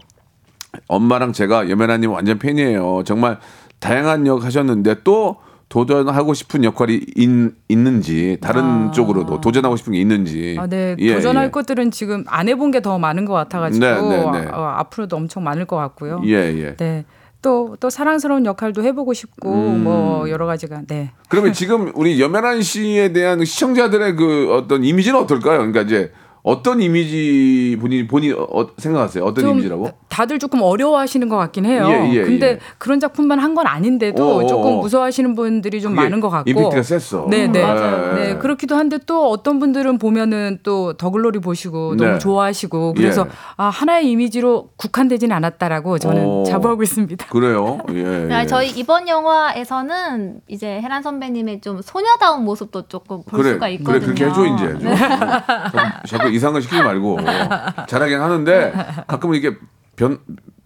[0.89, 3.03] 엄마랑 제가 여면아님 완전 팬이에요.
[3.05, 3.39] 정말
[3.81, 5.37] 다양한 역 하셨는데 또
[5.71, 7.29] 도전하고 싶은 역할이 있,
[7.69, 10.57] 있는지 다른 쪽으로도 도전하고 싶은 게 있는지.
[10.61, 10.95] 아, 네.
[10.99, 11.51] 예, 도전할 예.
[11.51, 14.47] 것들은 지금 안 해본 게 더 많은 것 같아가지고 네, 네, 네.
[14.53, 16.21] 어, 앞으로도 엄청 많을 것 같고요.
[16.27, 16.77] 예 예.
[16.77, 17.05] 네.
[17.45, 19.85] 또, 또 사랑스러운 역할도 해보고 싶고, 음.
[19.85, 21.11] 뭐, 여러 가지가, 네.
[21.29, 25.59] 그러면 지금 우리 여면한 씨에 대한 시청자들의 그 어떤 이미지는 어떨까요?
[25.59, 26.11] 그러니까 이제
[26.47, 29.25] 어떤 이미지 본인 본인 어, 생각하세요?
[29.25, 29.91] 어떤 좀 이미지라고?
[30.11, 31.89] 다들 조금 어려워하시는 것 같긴 해요.
[31.89, 32.59] 예, 예, 근데 예.
[32.79, 34.81] 그런 작품만 한 건 아닌데도 어, 어, 조금 어.
[34.81, 36.51] 무서워하시는 분들이 좀 많은 것 같고.
[36.51, 37.27] 임팩트가 셌어.
[37.31, 37.63] 네, 네.
[37.63, 38.15] 맞아요.
[38.17, 42.05] 네, 그렇기도 한데 또 어떤 분들은 보면은 또 더글로리 보시고 네.
[42.05, 43.31] 너무 좋아하시고 그래서 예.
[43.57, 46.43] 아, 하나의 이미지로 국한되지는 않았다라고 저는 어.
[46.49, 47.27] 자부하고 있습니다.
[47.27, 47.79] 그래요.
[47.91, 48.03] 예.
[48.03, 48.47] 네, 예.
[48.47, 54.01] 저희 이번 영화에서는 이제 혜란 선배님의 좀 소녀다운 모습도 조금 볼 그래, 수가 그래 있거든요.
[54.01, 54.79] 그렇게 해줘 이제.
[54.81, 54.95] 좀.
[54.97, 57.19] 자꾸, 자꾸 이상한 거 시키지 말고
[57.89, 58.73] 잘하긴 하는데
[59.07, 59.57] 가끔은 이게
[59.97, 60.19] 변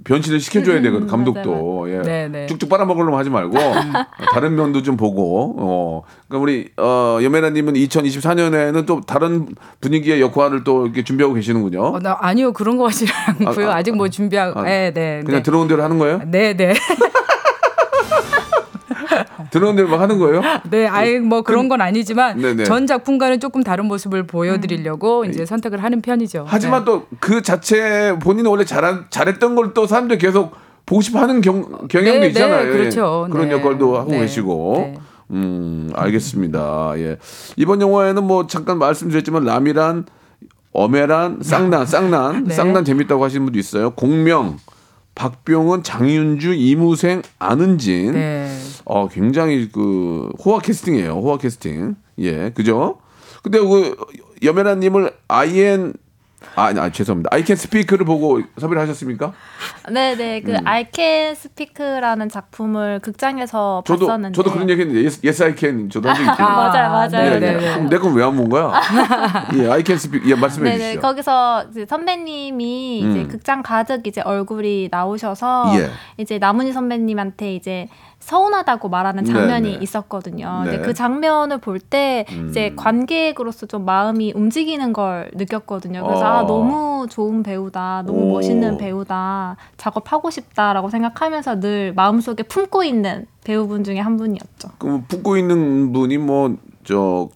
[0.04, 2.02] 변신을 시켜줘야 되거든 감독도 예.
[2.02, 2.46] 네, 네.
[2.46, 3.56] 쭉쭉 빨아먹으려면 하지 말고
[4.32, 9.48] 다른 면도 좀 보고 어 그러니까 우리 어 여메라님은 2024년에는 또 다른
[9.80, 11.82] 분위기의 역할을 또 이렇게 준비하고 계시는군요.
[11.82, 13.70] 어, 나 아니요 그런 거 같지 않고요.
[13.70, 15.42] 아, 아, 아, 직 뭐 준비하고, 아, 네, 네, 그냥 네.
[15.42, 16.20] 들어온 대로 하는 거예요?
[16.26, 16.74] 네, 네,
[19.50, 20.42] 들어온 대로 막 하는 거예요?
[20.70, 22.64] 네, 아예 뭐 그런 건 아니지만 네네.
[22.64, 26.44] 전 작품과는 조금 다른 모습을 보여드리려고 이제 선택을 하는 편이죠.
[26.48, 26.90] 하지만 네.
[27.20, 32.20] 또그 자체 본인이 원래 잘한 잘했던 걸 또 사람들이 계속 보고 싶어 하는 경, 경향도
[32.20, 32.64] 네, 있잖아요.
[32.64, 33.26] 네, 그렇죠.
[33.28, 33.32] 예.
[33.32, 33.54] 그런 네.
[33.54, 34.20] 역할도 하고 네.
[34.20, 34.74] 계시고.
[34.78, 34.94] 네.
[35.32, 36.94] 음, 알겠습니다.
[36.96, 37.18] 예.
[37.56, 40.06] 이번 영화에는 뭐 잠깐 말씀드렸지만 라미란
[40.72, 42.54] 어메란 쌍난 쌍난 네.
[42.54, 43.90] 쌍난 재밌다고 하시는 분도 있어요.
[43.90, 44.56] 공명
[45.18, 48.48] 박병은 장윤주 이무생 안은진 네.
[48.84, 51.10] 어 굉장히 그 호화 캐스팅이에요.
[51.10, 51.96] 호화 캐스팅.
[52.20, 52.98] 예, 그죠?
[53.42, 53.96] 근데 그
[54.44, 55.94] 여메라님을 IN
[56.54, 57.30] 아, 아 죄송합니다.
[57.32, 59.32] I Can Speak를 보고 섭외를 하셨습니까?
[59.90, 65.20] 네 네 그 I Can Speak라는 작품을 극장에서 저도 봤었는데 저도 그런 얘기 했는데 yes,
[65.24, 66.48] yes I Can 저도 한 적이 있거든요.
[66.48, 67.56] 맞아요 맞아요 예, 네, 예.
[67.56, 67.72] 네.
[67.74, 68.72] 그럼 내 건 왜 안 본 거야?
[69.58, 70.30] 예, I Can Speak.
[70.30, 71.00] 예, 말씀해 네네 주시죠.
[71.00, 73.28] 거기서 이제 선배님이 이제 음.
[73.28, 75.90] 극장 가득 이제 얼굴이 나오셔서 예.
[76.18, 77.88] 이제 나문희 선배님한테 이제
[78.20, 79.82] 서운하다고 말하는 장면이 네네.
[79.82, 80.62] 있었거든요.
[80.64, 80.70] 네.
[80.70, 82.48] 근데 그 장면을 볼때 음.
[82.50, 86.04] 이제 관객으로서 좀 마음이 움직이는 걸 느꼈거든요.
[86.04, 86.28] 그래서 어.
[86.28, 88.32] 아 너무 좋은 배우다, 너무 오.
[88.32, 94.70] 멋있는 배우다, 작업하고 싶다라고 생각하면서 늘 마음속에 품고 있는 배우분 중에 한 분이었죠.
[94.78, 96.56] 그 품고 있는 분이 뭐
[96.88, 97.28] 저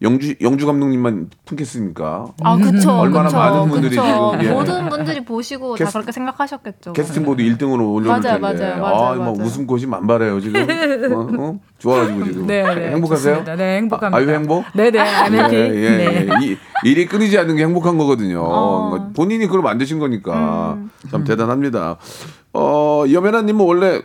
[0.00, 2.26] 영주 영주 감독님만 품겠습니까?
[2.44, 2.92] 아 그쵸.
[2.92, 4.32] 얼마나 그쵸, 많은 분들이 그쵸.
[4.32, 4.52] 지금, 예.
[4.52, 6.92] 모든 분들이 보시고 다 캐스- 그렇게 생각하셨겠죠.
[6.92, 8.40] 캐스팅 보드 1등으로 올려놓을 맞아요, 텐데.
[8.40, 9.42] 맞아요, 맞아요, 아, 뭐 맞아요.
[9.44, 10.60] 웃음꽃이 만발해요 지금.
[11.40, 11.42] 어?
[11.48, 11.60] 어?
[11.78, 12.46] 좋아가지고 지금.
[12.46, 13.34] 네, 네, 행복하세요?
[13.38, 13.56] 좋습니다.
[13.56, 14.16] 네, 행복합니다.
[14.16, 14.64] 아, 아유 행복?
[14.74, 15.76] 네 네, I'm 예, happy.
[15.84, 16.26] 예, 네.
[16.28, 16.46] 예.
[16.46, 18.40] 이, 일이 끊이지 않는 게 행복한 거거든요.
[18.40, 18.90] 어.
[18.90, 20.90] 그러니까 본인이 그걸 만드신 거니까 음.
[21.10, 21.96] 참 대단합니다.
[22.52, 24.00] 어, 여면아님은 원래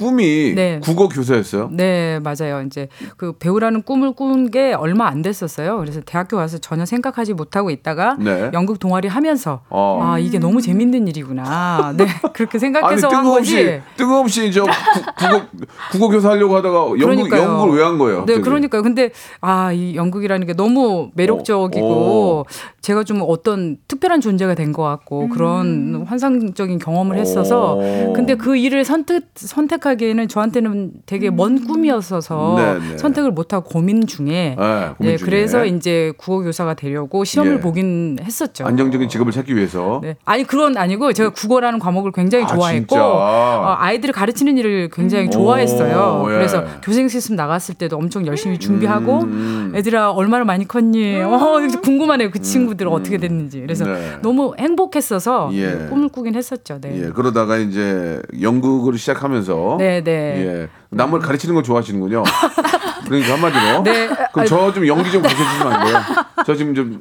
[0.00, 0.80] 꿈이 네.
[0.82, 1.68] 국어 교사였어요.
[1.72, 2.62] 네, 맞아요.
[2.66, 5.78] 이제 그 배우라는 꿈을 꾼 게 얼마 안 됐었어요.
[5.78, 8.50] 그래서 대학교 와서 전혀 생각하지 못하고 있다가 네.
[8.54, 10.00] 연극 동아리 하면서 어.
[10.02, 11.92] 아 이게 너무 재밌는 일이구나.
[11.98, 13.82] 네, 그렇게 아니 생각해서 한 뜬금없이 거지.
[13.98, 14.70] 뜬금없이 저 구-
[15.18, 15.46] 국어
[15.92, 17.42] 국어 교사 하려고 하다가 연극 그러니까요.
[17.42, 18.16] 연극을 왜 한 거예요?
[18.20, 18.40] 네, 갑자기?
[18.42, 18.82] 그러니까요.
[18.82, 19.10] 근데
[19.42, 22.46] 아, 이 연극이라는 게 너무 매력적이고
[22.80, 28.12] 제가 좀 어떤 특별한 존재가 된 것 같고 그런 환상적인 경험을 했어서 오.
[28.14, 32.98] 근데 그 일을 선택 선택하 기에는 저한테는 되게 먼 꿈이었어서 네, 네.
[32.98, 35.26] 선택을 못 하고 고민 중에 네, 고민 네, 중에.
[35.26, 37.60] 그래서 이제 국어 교사가 되려고 시험을 예.
[37.60, 38.64] 보긴 했었죠.
[38.66, 40.00] 안정적인 직업을 찾기 위해서.
[40.02, 40.16] 네.
[40.24, 42.96] 아니 그건 아니고 제가 국어라는 과목을 굉장히 아, 좋아했고?
[42.96, 46.22] 어, 아이들을 가르치는 일을 굉장히 좋아했어요.
[46.24, 46.34] 오, 예.
[46.36, 49.72] 그래서 교생 실습 나갔을 때도 엄청 열심히 준비하고 음.
[49.74, 51.20] 애들아 얼마나 많이 컸니?
[51.20, 52.30] 어, 궁금하네요.
[52.30, 53.60] 그 친구들 은 어떻게 됐는지.
[53.60, 54.18] 그래서 네.
[54.22, 55.86] 너무 행복했어서 예.
[55.88, 56.78] 꿈을 꾸긴 했었죠.
[56.80, 57.02] 네.
[57.02, 60.10] 예, 그러다가 이제 연극을 시작하면서 네, 네.
[60.44, 62.22] 예, 남을 가르치는 걸 좋아하시는군요.
[63.08, 63.82] 그러니까 한마디로.
[63.82, 64.08] 네.
[64.32, 65.98] 그럼 저 좀 연기 좀 가르쳐 주시면 안 돼요?
[66.44, 67.00] 저 지금 좀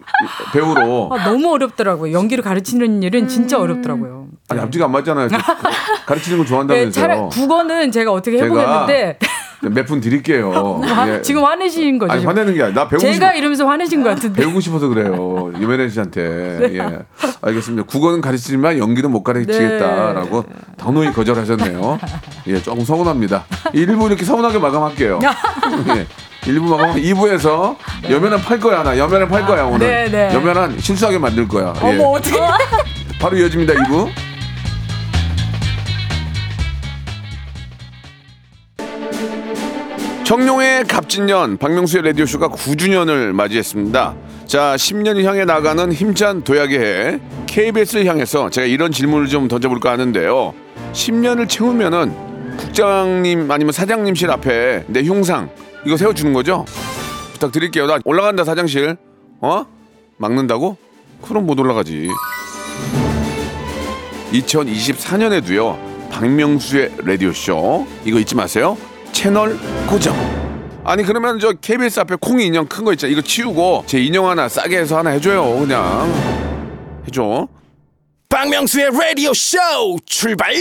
[0.53, 2.13] 배우로 아, 너무 어렵더라고요.
[2.13, 4.27] 연기를 가르치는 일은 진짜 어렵더라고요.
[4.47, 5.27] 아니 앞뒤가 안 맞잖아요.
[5.27, 5.37] 저
[6.07, 6.91] 가르치는 걸 네, 좋아한다면서요.
[6.91, 9.19] 차라리 국어는 제가 어떻게 제가 해보겠는데
[9.61, 10.79] 몇 분 드릴게요.
[10.83, 11.21] 화- 예.
[11.21, 12.13] 지금 화내신 거죠?
[12.13, 12.23] 아니?
[12.25, 14.41] 화내는 게 아니라 나 배우고 싶 제가 이러면서 화내신 것 같은데.
[14.41, 15.51] 배우고 싶어서 그래요.
[15.59, 16.59] 유명현 씨한테.
[16.73, 16.99] 예.
[17.41, 17.85] 알겠습니다.
[17.87, 20.45] 국어는 가르치지만 연기는 못 가르치겠다라고
[20.77, 21.99] 단호히 거절하셨네요.
[22.47, 23.45] 예, 조금 서운합니다.
[23.73, 25.19] 1부 이렇게 서운하게 마감할게요.
[25.23, 26.05] 예.
[26.51, 27.75] 1부 마감 2부에서
[28.09, 28.97] 여면한 팔 거야, 나.
[28.97, 29.79] 여면한 팔 거야, 오늘.
[29.87, 30.33] 네, 네.
[30.33, 31.73] 여면한 실수하게 만들 거야.
[31.83, 31.87] 예.
[31.87, 32.39] 어머 어떻게?
[33.19, 34.07] 바로 이어집니다, 2부.
[40.29, 44.15] 청룡의 갑진년 박명수의 라디오쇼가 9주년을 맞이했습니다.
[44.45, 50.53] 자, 10년을 향해 나가는 힘찬 도약의 해 KBS를 향해서 제가 이런 질문을 좀 던져볼까 하는데요.
[50.93, 52.13] 10년을 채우면은
[52.57, 55.49] 국장님 아니면 사장님실 앞에 내 흉상
[55.83, 56.63] 이거 세워주는 거죠?
[57.33, 57.87] 부탁드릴게요.
[57.87, 58.97] 나 올라간다 사장실.
[59.41, 59.65] 어?
[60.17, 60.77] 막는다고?
[61.23, 62.07] 그럼 못 올라가지.
[64.31, 68.77] 2024년에도요 박명수의 라디오 쇼 이거 잊지 마세요
[69.19, 70.15] 채널 고정.
[70.85, 73.11] 아니 그러면 저 KBS 앞에 콩이 인형 큰 거 있잖아.
[73.11, 76.09] 이거 치우고 제 인형 하나 싸게 해서 하나 해줘요 그냥.
[77.05, 77.49] 해줘.
[78.29, 79.57] 박명수의 라디오 쇼
[80.05, 80.53] 출발!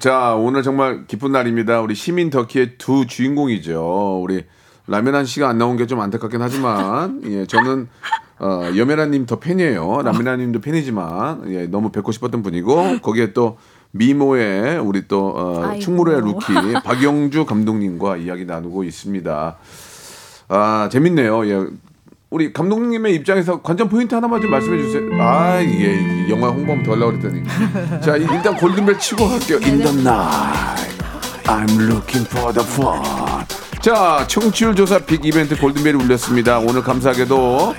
[0.00, 1.80] 자 오늘 정말 기쁜 날입니다.
[1.80, 4.20] 우리 시민 터키의 두 주인공이죠.
[4.20, 4.46] 우리
[4.88, 7.86] 라면 한 씨가 안 나온 게 좀 안타깝긴 하지만 예 저는
[8.40, 10.02] 어, 여메라님 더 팬이에요.
[10.02, 13.58] 라메라님도 팬이지만 예, 너무 뵙고 싶었던 분이고 거기에 또
[13.92, 15.78] 미모의 우리 또 어.
[15.78, 16.52] 충무로의 루키
[16.84, 19.56] 박영주 감독님과 이야기 나누고 있습니다.
[20.48, 21.46] 아 재밌네요.
[21.48, 21.66] 예.
[22.30, 25.02] 우리 감독님의 입장에서 관전 포인트 하나만 좀 말씀해 주세요.
[25.22, 25.92] 아 이게
[26.26, 27.42] 이 영화 홍보하면 더 하려고 그랬더니
[28.02, 29.58] 자 이- 일단 골든벨 치고 갈게요.
[29.62, 30.96] In the night
[31.44, 33.02] I'm looking for the fun.
[33.82, 36.58] 자 청취율 조사 빅 이벤트 골든벨이 울렸습니다.
[36.60, 37.74] 오늘 감사하게도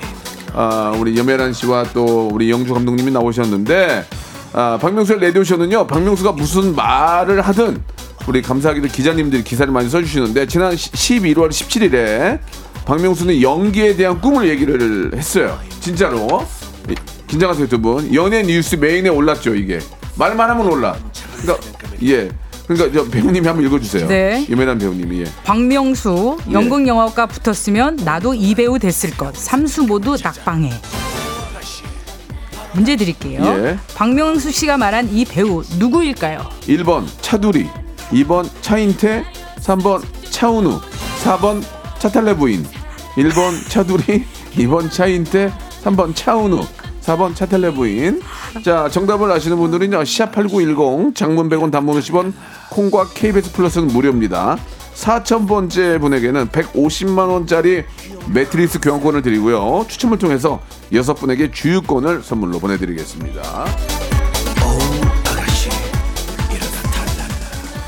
[0.56, 4.06] 아, 우리 염혜란 씨와 또 우리 영주 감독님이 나오셨는데
[4.54, 7.82] 아, 박명수의 라디오쇼는요 박명수가 무슨 말을 하든
[8.28, 12.40] 우리 감사하게도 기자님들이 기사를 많이 써주시는데 지난 11월 17일에
[12.86, 16.46] 박명수는 연기에 대한 꿈을 얘기를 했어요 진짜로
[16.90, 16.96] 이-
[17.28, 19.80] 긴장하세요 두 분 연예 뉴스 메인에 올랐죠 이게
[20.16, 20.96] 말만 하면 올라
[21.42, 21.68] 그러니까
[22.04, 22.30] 예
[22.68, 24.46] 그러니까 저 배우님이 한번 읽어주세요 네.
[24.50, 25.26] 염혜란 배우님이 예.
[25.44, 29.36] 박명수 연극 영화과 붙었으면 나도 이 배우 됐을 것.
[29.36, 30.70] 삼수 모두 낙방해.
[32.74, 33.42] 문제 드릴게요.
[33.44, 33.78] 예.
[33.96, 36.40] 박명수 씨가 말한 이 배우 누구일까요?
[36.62, 37.68] 1번 차두리
[38.12, 39.24] 2번 차인태
[39.60, 40.80] 3번 차은우
[41.24, 41.64] 4번
[42.00, 42.66] 차탈레 부인
[43.16, 44.26] 1번 차두리
[44.58, 45.52] 2번 차인태
[45.84, 46.62] 3번 차은우
[47.02, 48.22] 4번 차텔레 부인
[48.64, 52.34] 자 정답을 아시는 분들은요 샵8910 장문 100원 단문 50원
[52.72, 54.58] 콩과 KBS 플러스는 무료입니다
[54.96, 57.84] 4천번째 분에게는 150만 원짜리
[58.28, 59.86] 매트리스 교환권을 드리고요.
[59.88, 60.62] 추첨을 통해서
[60.94, 63.66] 여섯 분에게 주유권을 선물로 보내드리겠습니다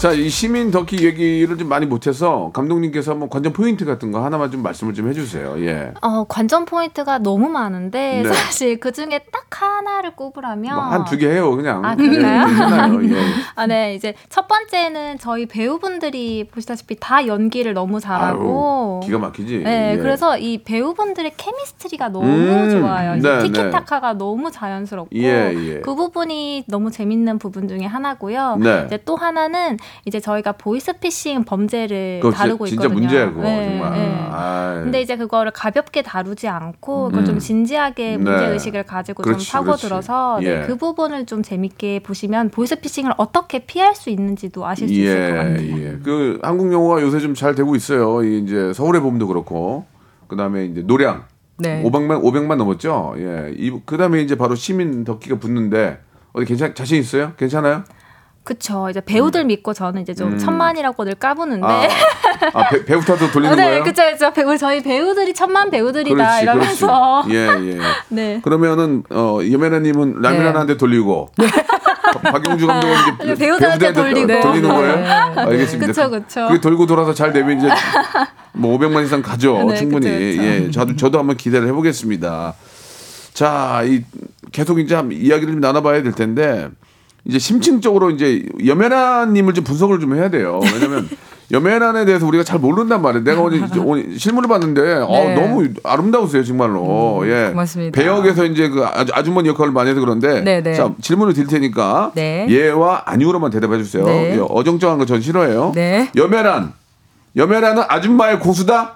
[0.05, 4.23] 자 자, 이 시민 덕기 얘기를 좀 많이 못해서 감독님께서 한번 관전 포인트 같은 거
[4.23, 5.55] 하나만 좀 말씀을 좀 해주세요.
[5.65, 5.93] 예.
[5.99, 8.31] 어, 관전 포인트가 너무 많은데 네.
[8.31, 11.83] 사실 그 중에 딱 하나를 꼽으라면 뭐 한두 개 해요, 그냥.
[11.83, 13.01] 아, 그럴까요?
[13.01, 13.09] 예.
[13.09, 13.15] 예.
[13.55, 13.95] 아, 네.
[13.95, 19.63] 이제 첫 번째는 저희 배우분들이 보시다시피 다 연기를 너무 잘하고 아유, 기가 막히지.
[19.63, 19.97] 네, 예.
[19.97, 23.15] 그래서 이 배우분들의 케미스트리가 너무 음, 좋아요.
[23.15, 25.81] 네, 티키타카가 너무 자연스럽고 예, 예.
[25.81, 28.57] 그 부분이 너무 재밌는 부분 중에 하나고요.
[28.57, 28.83] 네.
[28.85, 32.99] 이제 또 하나는 이제 저희가 보이스피싱 범죄를 다루고 진짜 있거든요.
[33.01, 33.91] 문제야, 그거 네, 정말.
[33.93, 34.27] 네.
[34.31, 34.83] 아이.
[34.83, 37.25] 근데 이제 그거를 가볍게 다루지 않고 그걸 음.
[37.25, 38.47] 좀 진지하게 문제 네.
[38.53, 40.47] 의식을 가지고 그렇지, 좀 파고 들어서 그렇지.
[40.55, 40.67] 네, 예.
[40.67, 45.81] 그 부분을 좀 재밌게 보시면 보이스피싱을 어떻게 피할 수 있는지도 아실 수 있을 것 같아요.
[45.81, 45.97] 예.
[46.03, 48.23] 그 한국 영화가 요새 좀 잘 되고 있어요.
[48.23, 49.85] 이 이제 서울의 봄도 그렇고
[50.27, 51.25] 그다음에 이제 노량
[51.57, 51.83] 네.
[51.83, 53.15] 500만 500만 넘었죠.
[53.17, 53.53] 예.
[53.55, 55.99] 이 그다음에 이제 바로 시민 덕기가 붙는데
[56.33, 57.33] 어디 괜찮 자신 있어요?
[57.37, 57.83] 괜찮아요?
[58.45, 58.87] 그쵸.
[58.91, 60.37] 이제 배우들 믿고 저는 이제 좀 음.
[60.37, 61.65] 천만이라고 늘 까부는데.
[61.65, 61.87] 아,
[62.53, 63.83] 아 배, 배우타도 돌리는 네, 거예요?
[63.83, 64.31] 그쵸, 그쵸.
[64.33, 66.15] 배우, 저희 배우들이 천만 배우들이다.
[66.15, 67.23] 그렇지, 이러면서.
[67.25, 67.35] 그렇지.
[67.35, 67.79] 예, 예.
[68.09, 68.41] 네.
[68.43, 70.77] 그러면은 어 여메라님은 라면 네.
[70.77, 71.31] 돌리고
[72.21, 74.39] 박영주 감독은 이제 아니, 배우들한테 돌리고.
[74.41, 74.95] 돌리는 거예요?
[74.95, 75.09] 네.
[75.41, 75.87] 알겠습니다.
[75.87, 76.47] 그쵸, 그쵸.
[76.47, 77.67] 그게 돌고 돌아서 잘 되면 이제
[78.53, 79.63] 뭐 500만 이상 가죠.
[79.63, 80.07] 네, 충분히.
[80.07, 80.43] 그쵸, 그쵸.
[80.43, 82.53] 예, 저도 저도 한번 기대를 해보겠습니다.
[83.33, 84.03] 자, 이
[84.51, 86.69] 계속 이제 이야기를 좀 나눠봐야 될 텐데
[87.25, 90.59] 이제 심층적으로 이제 여메라님을 좀 분석을 좀 해야 돼요.
[90.73, 91.09] 왜냐면
[91.51, 93.23] 여메란에 대해서 우리가 잘 모른단 말이에요.
[93.23, 95.35] 내가 오늘, 오늘 실물을 봤는데 어, 네.
[95.35, 97.23] 너무 아름다우세요 정말로.
[97.27, 97.49] 예.
[97.51, 97.99] 고맙습니다.
[97.99, 100.73] 배역에서 이제 그 아주, 아주머니 역할을 많이 해서 그런데 네, 네.
[100.73, 102.47] 자 질문을 드릴 테니까 네.
[102.49, 104.05] 예와 아니오로만 대답해 주세요.
[104.05, 104.35] 네.
[104.37, 105.71] 예, 어정쩡한 거 전 싫어해요.
[105.75, 106.09] 네.
[106.15, 106.73] 여메란
[107.35, 108.95] 여메란은 아줌마의 고수다?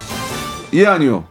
[0.73, 1.25] 예 아니요.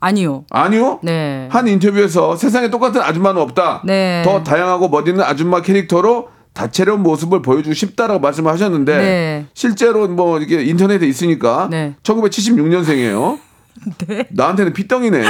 [0.00, 0.44] 아니요.
[0.50, 1.00] 아니요.
[1.02, 1.48] 네.
[1.50, 3.82] 한 인터뷰에서 세상에 똑같은 아줌마는 없다.
[3.84, 4.22] 네.
[4.24, 6.28] 더 다양하고 멋있는 아줌마 캐릭터로
[6.58, 9.46] 다채로운 모습을 보여주고 싶다라고 말씀하셨는데 네.
[9.54, 11.94] 실제로 뭐 이게 인터넷에 있으니까 네.
[12.02, 13.38] 1976년생이에요.
[14.30, 15.22] 나한테는 피덩이네.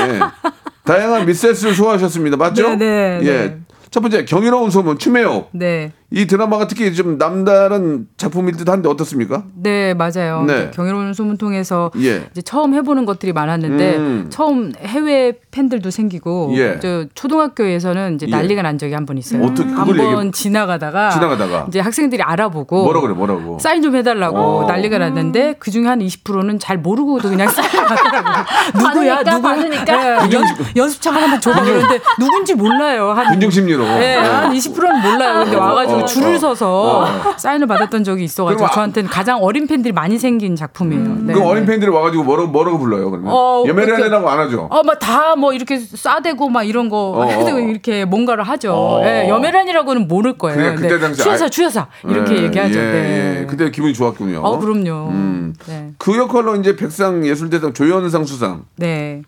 [0.85, 2.39] 다양한 미세스를 소화하셨습니다.
[2.39, 2.71] 맞죠?
[2.71, 3.31] 네, 네, 예.
[3.31, 3.59] 네.
[3.91, 5.51] 첫 번째 경이로운 소문 추매옥.
[5.53, 5.93] 네.
[6.11, 9.43] 이 드라마가 특히 좀 남다른 작품일 듯한데 어떻습니까?
[9.55, 10.43] 네, 맞아요.
[10.47, 10.71] 네.
[10.73, 12.27] 경이로운 소문 통해서 예.
[12.31, 14.27] 이제 처음 해보는 것들이 많았는데 음.
[14.31, 16.79] 처음 해외 팬들도 생기고 예.
[16.81, 18.31] 저 초등학교에서는 이제 예.
[18.31, 19.43] 난리가 난 적이 한 번 있어요.
[19.45, 21.67] 어떻게 한번 얘기- 지나가다가 지나가다가.
[21.69, 23.59] 이제 학생들이 알아보고 뭐라 그래 뭐라고?
[23.59, 24.67] 사인 좀 해달라고 어.
[24.67, 28.45] 난리가 났는데 그 중에 한 20%는 잘 모르고도 그냥 사인 하더라고요.
[28.95, 29.23] 누구야?
[29.41, 29.85] 받으니까.
[30.27, 30.45] 네, 연,
[30.75, 33.11] 연습장 하나만 줘봐 그러는데 누군지 몰라요.
[33.13, 33.85] 한 군중 심리로.
[33.85, 35.45] 네, 한 20%는 몰라요.
[35.45, 36.39] 근데 어, 와가지고 어, 줄을 어.
[36.39, 37.07] 서서
[37.37, 41.17] 사인을 받았던 적이 있어가지고 아- 저한테는 가장 어린 팬들이 많이 생긴 작품이에요.
[41.21, 41.73] 네, 그 어린 네.
[41.73, 43.33] 팬들이 와가지고 뭐라고 뭐라고 불러요 그러면?
[43.33, 44.69] 어, 여메란이라고 안 하죠.
[44.71, 47.59] 어, 막다뭐 이렇게 싸대고 막 이런 거 어, 어.
[47.61, 48.73] 이렇게 뭔가를 하죠.
[48.75, 49.03] 어.
[49.05, 50.75] 예, 여메란이라고는 모를 거예요.
[50.75, 50.99] 그때 네.
[50.99, 52.79] 당시 추여사 아- 추여사 이렇게 예, 얘기하죠.
[52.79, 53.41] 예, 네.
[53.43, 53.47] 예.
[53.47, 54.41] 그때 기분이 좋았군요.
[54.43, 55.09] 어, 그럼요.
[55.11, 55.55] 음.
[55.67, 55.91] 네.
[55.99, 59.23] 그 역할로 이제 백상 예술대상 조연상 수상 네.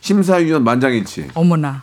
[0.00, 1.28] 심사위원 만장일치.
[1.34, 1.82] 어머나.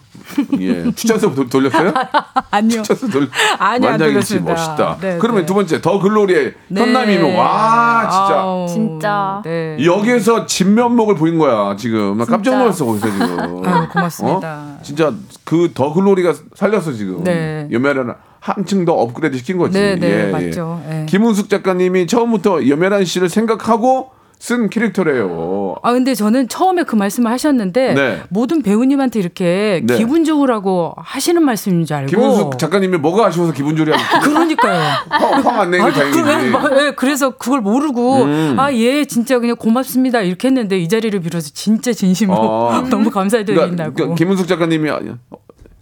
[0.60, 0.92] 예.
[0.96, 1.94] 추천서 도- 돌렸어요?
[2.52, 2.82] 아니요.
[2.82, 3.30] 추천서 돌.
[3.60, 4.52] 아니, 안 만장일치 돌렸습니다.
[4.54, 4.98] 멋있다.
[5.02, 5.46] 네, 그러면 네.
[5.46, 6.82] 두 번째 더 글로리의 네.
[6.82, 9.42] 현남이면 와 진짜 아우, 진짜.
[9.46, 9.78] 네.
[9.86, 12.18] 여기에서 진면목을 보인 거야 지금.
[12.18, 12.58] 나 깜짝.
[12.58, 13.62] 놀랐어 거기서 지금.
[13.66, 14.48] 아유, 고맙습니다.
[14.54, 14.80] 어?
[14.84, 15.12] 진짜
[15.44, 17.24] 그 더 글로리가 살렸어 지금.
[17.24, 17.68] 네.
[17.72, 19.80] 여메란 한층 더 업그레이드 시킨 거지.
[19.80, 20.32] 네, 네, 예, 예.
[20.32, 20.82] 맞죠.
[20.90, 21.06] 예.
[21.08, 24.12] 김은숙 작가님이 처음부터 여메란 씨를 생각하고
[24.44, 25.78] 쓴 캐릭터래요.
[25.84, 28.22] 아 근데 저는 처음에 그 말씀을 하셨는데 네.
[28.28, 29.96] 모든 배우님한테 이렇게 네.
[29.98, 34.82] 기분 좋으라고 하시는 말씀인 줄 알고 김은숙 작가님이 뭐가 아쉬워서 기분 조리하고 그러니까요.
[35.10, 36.50] 황안 내는 게 아, 그, 왜, 다행이지.
[36.52, 38.56] 막, 예, 그래서 그걸 모르고 음.
[38.60, 42.82] 아예 진짜 그냥 고맙습니다 이렇게 했는데 이 자리를 빌어서 진짜 진심으로 어.
[42.92, 43.62] 너무 감사드린다고.
[43.72, 44.90] 그러니까, 그러니까 김은숙 작가님이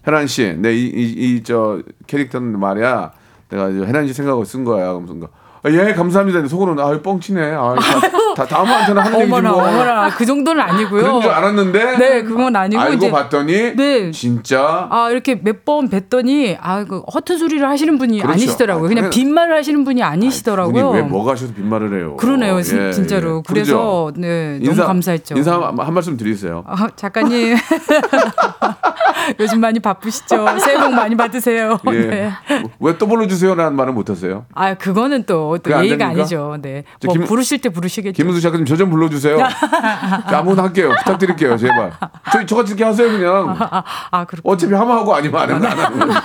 [0.05, 3.11] 혜란 씨, 내 이 이 저 캐릭터는 말이야.
[3.49, 4.89] 내가 혜란 씨 생각하고 쓴 거야.
[4.89, 6.47] 그러면서 그러니까, 아, 예 감사합니다.
[6.47, 7.51] 속으로는 아 뻥치네.
[7.53, 9.51] 아, 다, 다 다 음한테는 하는 얘기지 뭐.
[9.51, 11.01] 어머나 그 정도는 아니고요.
[11.03, 11.97] 그런 줄 알았는데.
[11.97, 14.11] 네 그건 아니고 알고 이제 봤더니 네.
[14.11, 18.31] 진짜 아 이렇게 몇 번 뵀더니 아그 허튼 소리를 하시는 분이 그렇죠.
[18.33, 18.85] 아니시더라고요.
[18.85, 19.09] 아, 그냥.
[19.11, 20.87] 빈말을 하시는 분이 아니시더라고요.
[20.87, 22.15] 분이 왜 뭐가 하셔서 빈말을 해요.
[22.17, 23.37] 그러네요, 예, 진- 진짜로.
[23.37, 23.41] 예.
[23.47, 24.13] 그래서 그러죠?
[24.19, 25.35] 네 인사, 너무 감사했죠.
[25.37, 26.63] 인사 한, 한 말씀 드리세요.
[26.65, 27.55] 아, 작가님
[29.39, 30.45] 요즘 많이 바쁘시죠?
[30.59, 31.77] 새해 복 많이 받으세요.
[31.91, 31.91] 예.
[31.91, 32.31] 네.
[32.79, 34.45] 왜또 불러주세요라는 말은 못하세요.
[34.55, 36.07] 아 그거는 또, 또안 예의가?
[36.07, 36.57] 아니죠.
[36.61, 36.83] 네.
[36.99, 38.15] 저뭐 김- 부르실 때 부르시겠죠.
[38.15, 39.37] 김은수 작가님 저 좀 불러주세요.
[40.27, 40.91] 아무나 할게요.
[40.99, 41.57] 부탁드릴게요.
[41.57, 41.91] 제발.
[42.31, 43.55] 저, 저 같이 이렇게 하세요 그냥.
[43.59, 44.51] 아, 아 그렇고.
[44.51, 46.15] 어차피 하면 하고 아니면 안 하면 안 하는 건데.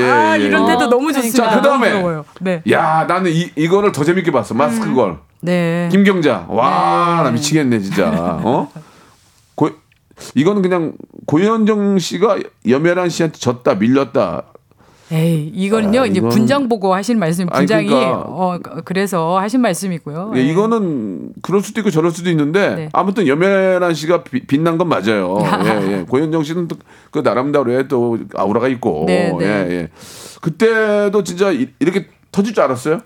[0.00, 0.42] 예, 아 예.
[0.44, 1.12] 이런 데도 어, 너무.
[1.12, 1.50] 좋습니다.
[1.50, 1.90] 자, 그 다음에.
[1.90, 2.24] 너무 부러워요.
[2.40, 2.62] 네.
[2.70, 4.54] 야 나는 이, 이거를 더 재밌게 봤어.
[4.54, 5.18] 마스크 걸.
[5.40, 5.88] 네.
[5.90, 6.46] 김경자.
[6.48, 7.22] 와, 네.
[7.24, 8.08] 나 미치겠네, 진짜.
[8.14, 8.70] 어?
[9.56, 9.70] 고,
[10.36, 10.92] 이거는 그냥
[11.26, 12.38] 고현정 씨가
[12.68, 14.42] 염혜란 씨한테 졌다, 밀렸다.
[15.12, 20.32] 에이 이거는요 아, 이제 이건- 분장 보고 하신 말씀 분장이 그러니까- 어 그래서 하신 말씀이고요.
[20.36, 20.44] 예, 예.
[20.44, 22.88] 이거는 그럴 수도 있고 저럴 수도 있는데 네.
[22.94, 25.36] 아무튼 염혜란 씨가 비- 빛난 건 맞아요.
[25.92, 26.04] 예, 예.
[26.08, 26.76] 고현정 씨는 또
[27.10, 29.04] 그 나름대로의 또 아우라가 있고.
[29.06, 29.44] 네, 네.
[29.44, 29.88] 예, 예.
[30.40, 33.00] 그때도 진짜 이- 이렇게 터질 줄 알았어요?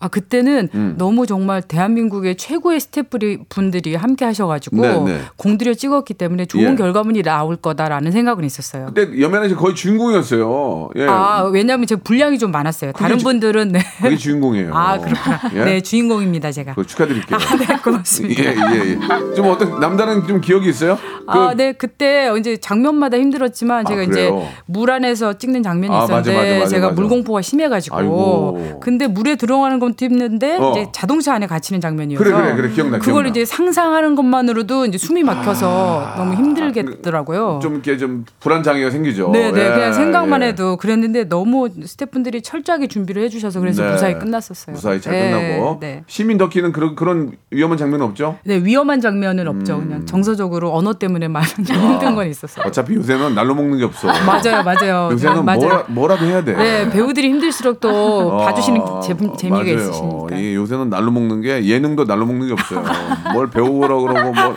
[0.00, 0.94] 아 그때는 음.
[0.98, 5.20] 너무 정말 대한민국의 최고의 스태프분들이 함께 하셔가지고 네, 네.
[5.36, 6.76] 공들여 찍었기 때문에 좋은 예.
[6.76, 8.92] 결과물이 나올 거다라는 생각은 있었어요.
[9.18, 10.90] 염혜란 씨 거의 주인공이었어요.
[10.96, 11.06] 예.
[11.08, 12.92] 아 왜냐하면 제 분량이 좀 많았어요.
[12.92, 13.80] 다른 주- 분들은 네.
[14.02, 14.74] 그게 주인공이에요.
[14.74, 15.40] 아 그렇구나.
[15.54, 15.64] 예?
[15.64, 16.74] 네 주인공입니다 제가.
[16.86, 17.38] 축하드릴게요.
[17.66, 18.42] 네 고맙습니다.
[18.44, 19.34] 예, 예, 예.
[19.34, 20.98] 좀 어떤 남다른 좀 기억이 있어요?
[21.26, 24.30] 그 아, 네, 그때 이제 장면마다 힘들었지만 제가 아, 이제?
[24.66, 27.00] 물 안에서 찍는 장면이 아, 있었는데 맞아, 맞아, 제가 맞아.
[27.00, 28.80] 물공포가 심해가지고 아이고.
[28.82, 30.70] 근데 물에 들어가는 건 힘든데 어.
[30.72, 32.70] 이제 자동차 안에 갇히는 장면이어서 그래, 그래, 그래.
[32.70, 33.28] 기억나, 그걸 기억나.
[33.30, 37.60] 이제 상상하는 것만으로도 이제 숨이 막혀서 너무 힘들겠더라고요.
[37.62, 39.30] 좀 이렇게 좀 불안 장애가 생기죠.
[39.30, 40.48] 네, 네, 예, 그냥 생각만 예.
[40.48, 43.92] 해도 그랬는데 너무 스태프분들이 철저하게 준비를 해주셔서 그래서 네.
[43.92, 44.74] 무사히 끝났었어요.
[44.74, 46.04] 무사히 잘 네, 끝나고 네.
[46.06, 48.38] 시민 덕기는 그런 그런 위험한 장면은 없죠.
[48.44, 49.76] 네, 위험한 장면은 없죠.
[49.76, 49.84] 음.
[49.88, 52.64] 그냥 정서적으로 언어 때문에 많이 좀 힘든 건 있었어요.
[52.66, 54.08] 어차피 요새는 날로 먹는 게 없어.
[54.08, 55.08] 맞아요, 맞아요.
[55.12, 55.60] 요새는 맞아요.
[55.60, 56.54] 뭐라, 뭐라 도 해야 돼.
[56.54, 59.73] 네, 배우들이 힘들수록 또 아, 봐주시는 재, 재미가 맞아요.
[59.74, 60.36] 있으시니까.
[60.36, 62.84] 이 요새는 날로 먹는 게 예능도 날로 먹는 게 없어요.
[63.32, 64.56] 뭘 배우라 그러고 뭘.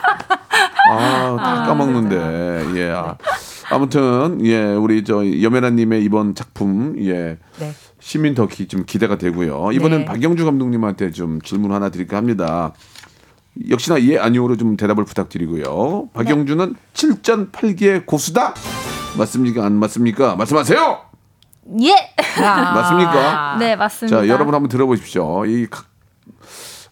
[0.89, 2.79] 아, 다 까먹는데.
[2.79, 2.91] 예.
[2.91, 3.17] 아,
[3.69, 7.37] 아무튼, 예, 우리 저 염혜라님의 이번 작품, 예.
[7.59, 7.73] 네.
[7.99, 9.71] 시민 덕이 좀 기대가 되고요.
[9.73, 10.05] 이번엔 네.
[10.05, 12.73] 박영주 감독님한테 좀 질문 하나 드릴까 합니다.
[13.69, 16.09] 역시나 예 아니오로 좀 대답을 부탁드리고요.
[16.13, 18.53] 박영주는 7전 8기의 고수다.
[19.17, 19.65] 맞습니까?
[19.65, 20.35] 안 맞습니까?
[20.35, 21.06] 말씀하세요.
[21.81, 21.93] 예.
[22.43, 22.73] 아.
[22.75, 23.57] 맞습니까?
[23.59, 24.21] 네 맞습니다.
[24.21, 25.45] 자, 여러분 한번 들어보십시오.
[25.45, 25.85] 이 각-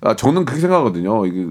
[0.02, 1.26] 아, 저는 그렇게 생각하거든요.
[1.26, 1.46] 이게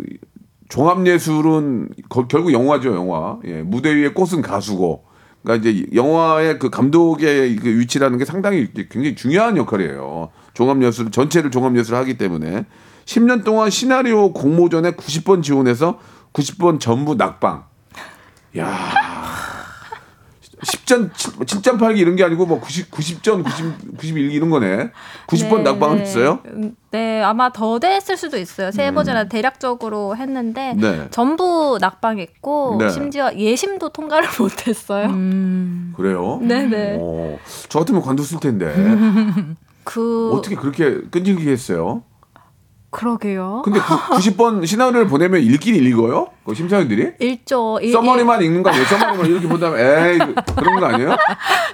[0.69, 3.39] 종합 예술은 거- 결국 영화죠, 영화.
[3.47, 5.05] 예, 무대 위에 꽃은 가수고.
[5.43, 10.31] 그러니까 이제 영화의 그 감독의 그 위치라는 게 상당히 굉장히 중요한 역할이에요.
[10.55, 12.65] 종합 예술 전체를 종합 예술 하기 때문에
[13.05, 15.99] 10년 동안 시나리오 공모전에 90번 지원해서
[16.33, 17.65] 90번 전부 낙방.
[18.59, 19.24] 야.
[20.65, 24.91] 10전 7전 8기 이런 게 아니고 뭐 90, 90전 90, 91기 이런 거네.
[25.27, 26.03] 90번 네, 낙방을 네.
[26.03, 26.41] 했어요?
[26.47, 28.71] 음, 네, 아마 더 됐을 수도 있어요.
[28.71, 31.09] 세 버전은 대략적으로 했는데 네.
[31.11, 32.91] 전부 낙방했고 네.
[32.91, 35.07] 심지어 예심도 통과를 못했어요.
[35.07, 35.93] 음.
[35.97, 36.39] 그래요?
[36.43, 36.99] 네네.
[37.01, 38.75] 어, 저 같으면 관뒀을 텐데
[39.85, 42.03] 그 어떻게 그렇게 끈질기게 했어요?
[42.91, 43.63] 그러게요.
[43.65, 46.29] 근데 그 90번 시나리오를 보내면 읽긴 읽어요?
[46.45, 47.13] 그 심사위원들이?
[47.21, 48.85] 일조 일, 써머리만 읽는 거 아니에요?
[48.87, 51.17] 써머리만 이렇게 본다면 에이 그- 그런 거 아니에요?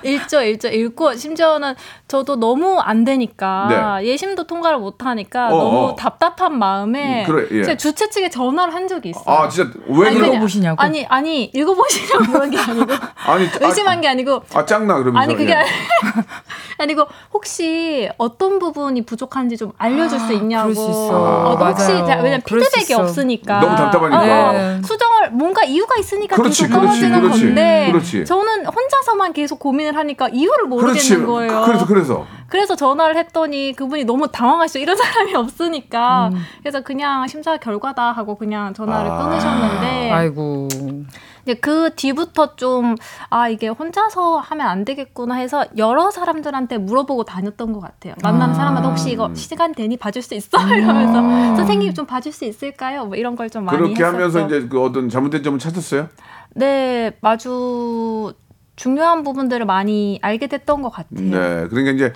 [0.02, 1.74] 일조 일조 읽고 심지어는
[2.06, 5.54] 저도 너무 안 되니까 예심도 통과를 못 하니까 네.
[5.54, 5.94] 어, 너무 어.
[5.96, 7.62] 답답한 마음에 음, 그래, 예.
[7.64, 9.24] 제가 주최 측에 전화를 한 적이 있어요.
[9.26, 10.80] 아 진짜 왜 아니, 읽어보시냐고?
[10.80, 12.92] 아니 아니 읽어보시냐고 그런 게 아니고
[13.26, 15.56] 아니 의심한 게 아니고 아, 아 짱나 그러면서 아니 그게 예.
[15.56, 15.68] 아니-
[16.78, 20.62] 아니고 혹시 어떤 부분이 부족한지 좀 알려줄 수 있냐고.
[20.72, 21.52] 그럴 수 있어.
[21.52, 21.86] 어, 혹시.
[21.86, 22.94] 자, 왜냐면 피드백이.
[22.94, 24.18] 없으니까 너무 답답하니까.
[24.18, 24.24] 어,
[24.60, 24.82] 네.
[24.86, 28.24] 수정을 뭔가 이유가 있으니까 그렇지, 계속 떨어지는 그렇지, 건데 그렇지.
[28.24, 30.64] 저는 혼자서만 계속 고민을 하니까 이유를.
[30.66, 31.62] 모르겠는 거예요.
[31.66, 34.78] 그래서 그래서 그래서 전화를 했더니 그분이 너무 당황하시죠.
[34.78, 36.30] 이런 사람이 없으니까.
[36.60, 39.18] 그래서 그냥 심사 결과다 하고 그냥 전화를 아.
[39.28, 40.68] 끊으셨는데 아이고.
[41.50, 42.94] 이제 그 뒤부터 좀,
[43.28, 48.14] 아, 이게 혼자서 하면 안 되겠구나 해서 여러 사람들한테 물어보고 다녔던 것 같아요.
[48.22, 48.54] 만나는 아.
[48.54, 50.58] 사람마다 혹시 이거 시간 되니 봐줄 수 있어?
[50.72, 53.04] 이러면서 선생님 좀 봐줄 수 있을까요?
[53.06, 54.14] 뭐 이런 걸 좀 많이 그렇게 했었죠.
[54.16, 56.06] 하면서 이제 그 어떤 잘못된 점을 찾았어요?
[56.54, 58.32] 네, 아주
[58.76, 61.20] 중요한 부분들을 많이 알게 됐던 것 같아요.
[61.30, 61.66] 네.
[61.68, 62.12] 그러니까 이제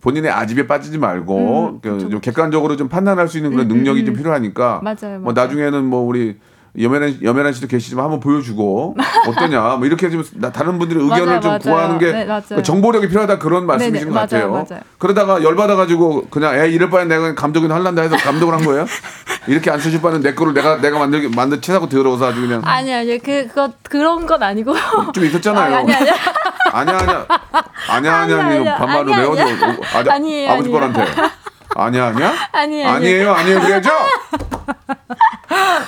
[0.00, 4.14] 본인의 아집에 빠지지 말고 음, 그 좀 객관적으로 좀 판단할 수 있는 그런 능력이 좀
[4.14, 5.46] 필요하니까 맞아요, 뭐 맞아요.
[5.46, 6.38] 나중에는 뭐 우리
[6.80, 8.96] 염혜란 염혜란 씨도 계시지만 한번 보여주고
[9.28, 11.60] 어떠냐 뭐 이렇게 좀 나- 다른 분들의 의견을 맞아요, 좀 맞아요.
[11.62, 12.26] 구하는 게 네.
[12.48, 14.50] 그 정보력이 필요하다 그런 말씀이신 네네, 것 같아요.
[14.50, 14.82] 맞아요, 맞아요.
[14.98, 18.86] 그러다가 열 받아 가지고 그냥 애 이럴 바엔 내가 감독이나 할란다 해서 감독을 한 거예요?
[19.48, 22.92] 이렇게 안 쓰실 바는 내 거를 내가 내가 만들 만들 채사고 들어서 아주 그냥 아니,
[22.92, 24.74] 아니, 그, 그거, 그런 건 아니고.
[25.14, 25.76] 좀 있었잖아요.
[25.76, 26.18] 아니, 아니, 아니.
[26.70, 27.26] 아니야 아니야
[27.88, 29.44] 아니야 아니야 아니야, 아니야 반말로 아니야.
[30.12, 30.70] 아니, 아버지.
[30.70, 31.04] 뻘한테
[31.74, 33.90] 아니야 아니야 아니에요, 아니에요 아니에요 그래야죠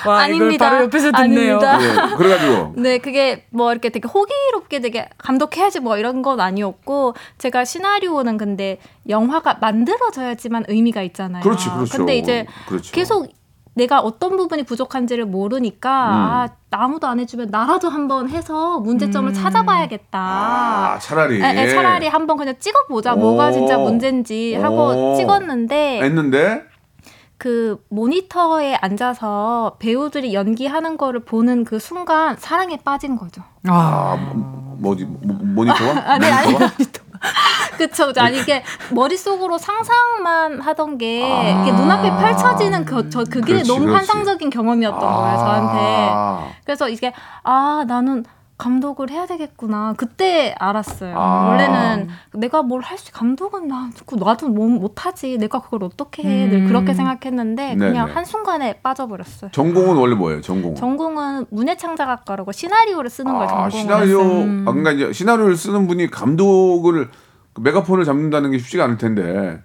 [0.06, 0.66] 와, 아닙니다.
[0.66, 1.58] 이걸 바로 옆에서 듣네요.
[1.58, 2.12] 아닙니다.
[2.12, 7.64] 예 그래가지고 네, 그게 뭐 이렇게 되게 호기롭게 되게 감독해야지 뭐 이런 건 아니었고 제가
[7.64, 11.42] 시나리오는 근데 영화가 만들어져야지만 의미가 있잖아요.
[11.42, 12.92] 그렇지 그렇죠 근데 이제 그렇죠.
[12.92, 13.28] 계속
[13.74, 20.18] 내가 어떤 부분이 부족한지를 모르니까 아, 아무도 안 해주면 나라도 한번 해서 문제점을 찾아봐야겠다.
[20.18, 23.14] 아 차라리 에, 에, 차라리 한번 그냥 찍어보자.
[23.14, 23.84] 뭐가 진짜 오.
[23.84, 25.16] 문제인지 하고 오.
[25.16, 26.64] 찍었는데 했는데
[27.40, 33.40] 그 모니터에 앉아서 배우들이 연기하는 거를 보는 그 순간 사랑에 빠진 거죠.
[33.66, 36.54] 아, 아 뭐, 뭐지 모- 모니터와 아니, 아니.
[37.78, 38.20] 그쵸, 그쵸.
[38.20, 38.62] 아니, 이게
[38.92, 43.94] 머릿속으로 상상만 하던 게, 아~ 이게 눈앞에 펼쳐지는 그, 저, 그게 그렇지, 너무 그렇지.
[43.96, 46.54] 환상적인 경험이었던 아~ 거예요, 저한테.
[46.64, 48.24] 그래서 이게, 아, 나는
[48.60, 49.94] 감독을 해야 되겠구나.
[49.96, 51.18] 그때 알았어요.
[51.18, 51.48] 아.
[51.48, 55.38] 원래는 내가 뭘 할 수, 감독은 나, 나도 뭐 못하지.
[55.38, 56.44] 내가 그걸 어떻게 해.
[56.46, 56.50] 음.
[56.50, 58.12] 늘 그렇게 생각했는데, 그냥 네네.
[58.12, 59.50] 한순간에 빠져버렸어요.
[59.52, 60.76] 전공은 원래 뭐예요, 전공은?
[60.76, 64.64] 전공은 문예창작학과라고 시나리오를 쓰는 걸 아, 전공을 시나리오, 음.
[64.66, 67.08] 아, 그러니까 이제 시나리오를 쓰는 분이 감독을,
[67.60, 69.60] 메가폰을 잡는다는 게 쉽지가 않을 텐데,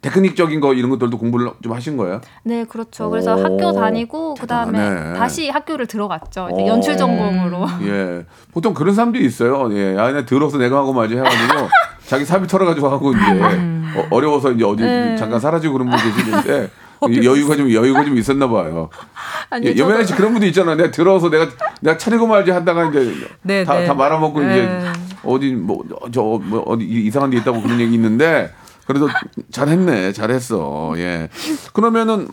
[0.00, 2.20] 테크닉적인 거 이런 것들도 공부를 좀 하신 거예요?
[2.42, 3.08] 네, 그렇죠.
[3.08, 6.48] 그래서 학교 다니고 그다음에 다시 학교를 들어갔죠.
[6.66, 7.66] 연출 전공으로.
[7.82, 8.24] 예.
[8.52, 9.72] 보통 그런 사람들이 있어요.
[9.72, 9.96] 예.
[9.96, 11.68] 아, 나 들어서 내가 하고 말지 해 가지고
[12.06, 13.94] 자기 사비 털어 가지고 하고 이제 음.
[14.10, 15.14] 어, 려워서 이제 어디 네.
[15.16, 16.70] 잠깐 사라지고 그런 분들 계시는데
[17.24, 18.90] 여유가 좀 여유가 좀 있었나 봐요.
[19.50, 20.74] 아니, 예, 씨 그런 분도 있잖아.
[20.74, 21.48] 내가 들어서 내가
[21.80, 23.86] 내가 차리고 말지 하다가 이제 네, 다, 네.
[23.86, 24.92] 다 말아먹고 이제 네.
[25.22, 28.52] 어디 뭐저뭐 어디 이상한 데 있다고 그런 얘기 있는데
[28.90, 29.08] 그래도
[29.52, 30.94] 잘했네, 잘했어.
[30.96, 31.28] 예.
[31.72, 32.26] 그러면은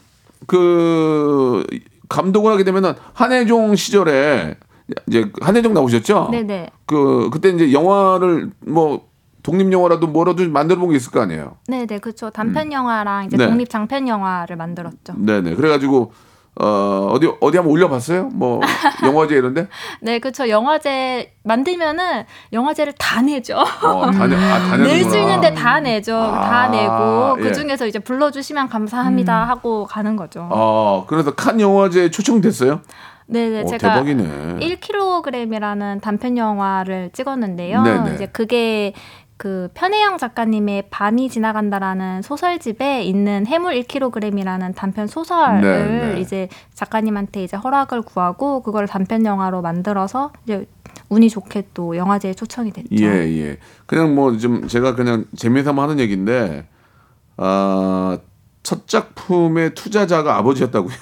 [0.47, 1.63] 그
[2.09, 4.55] 감독을 하게 되면은 한혜종 시절에
[5.07, 6.29] 이제 한혜종 나오셨죠?
[6.31, 6.69] 네네.
[6.87, 9.07] 그 그때 이제 영화를 뭐
[9.43, 11.57] 독립 영화라도 뭐라도 만들어 본 게 있을 거 아니에요.
[11.67, 12.29] 네네, 그렇죠.
[12.31, 13.47] 단편 영화랑 이제 네.
[13.47, 15.13] 독립 장편 영화를 만들었죠.
[15.15, 15.55] 네네.
[15.55, 16.11] 그래가지고
[16.59, 18.29] 어, 어디, 어디 한번 올려봤어요?
[18.33, 18.61] 뭐,
[19.03, 19.67] 영화제 이런데?
[20.01, 20.49] 네, 그렇죠.
[20.49, 23.57] 영화제 만들면은 영화제를 다 내죠.
[23.57, 26.15] 어, 다 내, 아, 다 낼수 있는데 다 내죠.
[26.15, 27.43] 아, 다 내고, 예.
[27.43, 29.49] 그 중에서 이제 불러주시면 감사합니다 음.
[29.49, 30.47] 하고 가는 거죠.
[30.51, 32.81] 어, 그래서 칸 영화제에 초청됐어요?
[33.27, 34.59] 네네, 오, 제가 대박이네.
[34.61, 37.83] 1kg이라는 단편 영화를 찍었는데요.
[37.83, 38.15] 네네.
[38.15, 38.93] 이제 그게
[39.37, 46.19] 그 편혜영 작가님의 밤이 지나간다라는 소설집에 있는 해물 1kg이라는 단편 소설을 네, 네.
[46.19, 50.67] 이제 작가님한테 이제 허락을 구하고 그걸 단편 영화로 만들어서 이제
[51.09, 52.87] 운이 좋게 또 영화제에 초청이 됐죠.
[52.91, 53.57] 예, 예.
[53.85, 56.67] 그냥 뭐 좀 제가 그냥 재미삼아 하는 얘기인데
[57.37, 58.17] 아,
[58.63, 60.95] 첫 작품의 투자자가 아버지였다고요.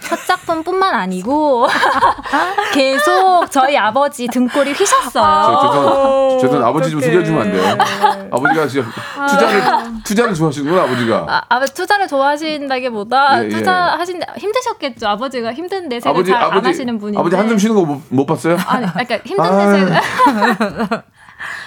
[0.00, 1.66] 첫 작품뿐만 아니고
[2.74, 5.60] 계속 저희 아버지 등골이 휘셨어요.
[5.62, 7.78] 죄송, 죄송 아버지 좀 숙여주면 안 돼요.
[8.30, 8.88] 아버지가 진짜
[9.28, 9.62] 투자를
[10.04, 11.26] 투자를 좋아하시는구나 아버지가.
[11.28, 13.48] 아, 아 투자를 좋아하신다기보다 예, 예.
[13.48, 15.08] 투자하신 힘드셨겠죠.
[15.08, 17.18] 아버지가 힘든 내색을 잘안 하시는 분인데.
[17.20, 18.56] 아버지 한숨 쉬는 거 못 봤어요?
[18.66, 21.04] 아니, 그러니까 힘든 내색.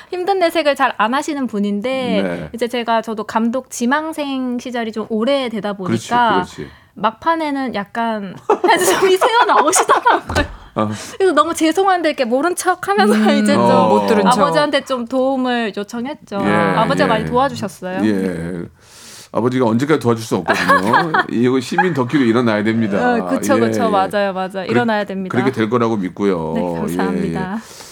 [0.10, 1.90] 힘든 내색을 잘 안 하시는 분인데
[2.24, 2.50] 네.
[2.54, 6.72] 이제 제가 저도 감독 지망생 시절이 좀 오래 되다 보니까 그렇지, 그렇지.
[6.98, 10.46] 막판에는 약간 한숨이 새어 나오시더라고요.
[10.76, 10.90] 어.
[11.18, 14.08] 그래서 너무 죄송한데 이렇게 모른 척 하면서 음, 이제 좀못 어.
[14.08, 14.40] 들은 척.
[14.40, 16.40] 아버지한테 좀 도움을 요청했죠.
[16.42, 17.08] 예, 아버지가 예.
[17.08, 18.06] 많이 도와주셨어요.
[18.06, 18.66] 예.
[19.32, 21.12] 아버지가 언제까지 도와줄 수 없거든요.
[21.30, 23.16] 이거 시민 덕기로 일어나야 됩니다.
[23.16, 23.90] 어, 그쵸, 예, 그쵸.
[23.90, 24.66] 맞아요, 맞아요.
[24.68, 25.36] 일어나야 됩니다.
[25.36, 26.54] 그렇게 될 거라고 믿고요.
[26.56, 27.52] 네, 감사합니다.
[27.52, 27.87] 예, 예.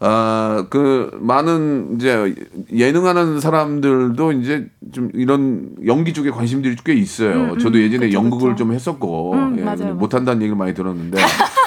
[0.00, 2.34] 아, 그, 많은 이제
[2.72, 7.34] 예능하는 사람들도 이제 좀 이런 연기 쪽에 관심들이 꽤 있어요.
[7.34, 8.64] 음, 음, 저도 예전에 그쵸, 연극을 그쵸.
[8.64, 11.18] 좀 했었고, 음, 예, 못한다는 얘기를 많이 들었는데.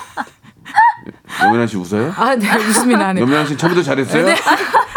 [1.45, 2.13] 여민아 씨 웃어요?
[2.15, 3.23] 아, 네, 웃음이 나네요.
[3.23, 4.25] 여민아 씨 처음부터 잘했어요?
[4.25, 4.35] 네.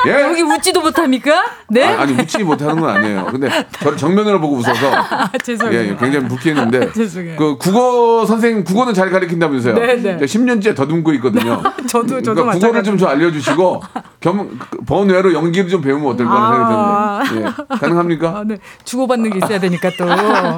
[0.06, 0.22] 예?
[0.22, 1.44] 여기 웃지도 못합니까?
[1.68, 1.84] 네?
[1.84, 3.26] 아, 니 웃지 못하는 건 아니에요.
[3.30, 3.48] 근데
[3.80, 4.92] 저를 정면으로 보고 웃어서.
[4.92, 5.80] 아, 죄송해요.
[5.80, 6.92] 예, 굉장히 불쾌했는데.
[6.94, 7.36] 죄송해요.
[7.36, 9.74] 그 국어 선생님 국어는 잘 가르친다면서요?
[9.74, 10.18] 네, 네.
[10.18, 11.62] 10년째 더듬고 있거든요.
[11.88, 13.82] 저도 저도 그러니까 국어를 좀좀 알려주시고
[14.20, 17.76] 겸 번외로 연기를 좀 배우면 어떨까 아~ 생각이 드는데 예.
[17.78, 18.28] 가능합니까?
[18.28, 18.58] 아, 네.
[18.84, 20.04] 주고받는 게 있어야 되니까 또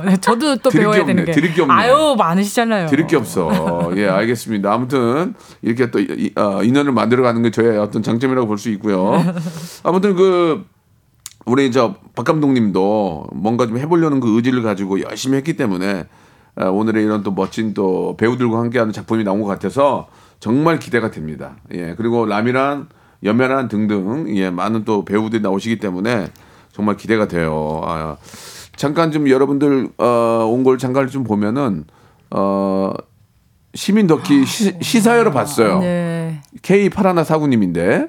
[0.05, 1.75] 네, 저도 또 배워야 되는 게 드릴 게 없네.
[1.75, 2.89] 아유 많으시잖아요.
[2.89, 3.91] 드릴 게 없어.
[3.97, 4.73] 예 알겠습니다.
[4.73, 5.35] 아무튼
[5.67, 9.13] 이렇게 또 이, 어, 인연을 만들어가는 게 저의 어떤 장점이라고 볼 수 있고요.
[9.83, 10.65] 아무튼 그
[11.45, 16.07] 우리 저 박 감독님도 뭔가 좀 해보려는 그 의지를 가지고 열심히 했기 때문에
[16.55, 20.09] 아, 오늘의 이런 또 멋진 또 배우들과 함께하는 작품이 나온 것 같아서
[20.41, 21.57] 정말 기대가 됩니다.
[21.75, 22.89] 예 그리고 라미란
[23.25, 26.29] 여면한 등등 예 많은 또 배우들이 나오시기 때문에
[26.73, 27.81] 정말 기대가 돼요.
[27.85, 28.17] 아,
[28.77, 31.85] 잠깐 좀 여러분들 어, 온 걸 잠깐 좀 보면은
[32.31, 32.93] 어
[33.77, 35.79] 시민 덕기 시, 사회로 봤어요.
[35.81, 36.41] 네.
[36.63, 38.09] K 파라나 사구님인데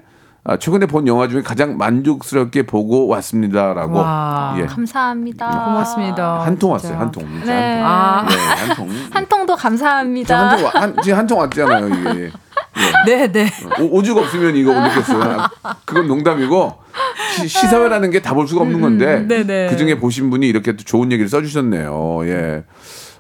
[0.49, 3.97] 아, 최근에 본 영화 중에 가장 만족스럽게 보고 왔습니다라고.
[3.97, 4.65] 와, 예.
[4.65, 5.49] 감사합니다.
[5.65, 6.39] 고맙습니다.
[6.41, 6.97] 한 통 왔어요.
[6.97, 7.23] 한 통.
[7.45, 7.81] 네.
[7.81, 8.37] 한 통.
[8.37, 8.89] 네, 한 통.
[9.11, 10.49] 한 통도 감사합니다.
[10.49, 11.87] 한 통, 한, 지금 한 통 왔잖아요.
[11.89, 12.31] 이게.
[13.07, 13.27] 예.
[13.27, 13.47] 네, 네.
[13.81, 15.37] 오, 오죽 없으면 이거 올렸겠어요.
[15.83, 16.75] 그건 농담이고
[17.45, 19.27] 시, 사회라는 게 다 볼 수가 없는 건데 음,
[19.69, 22.19] 그 중에 보신 분이 이렇게 또 좋은 얘기를 써주셨네요.
[22.23, 22.63] 예.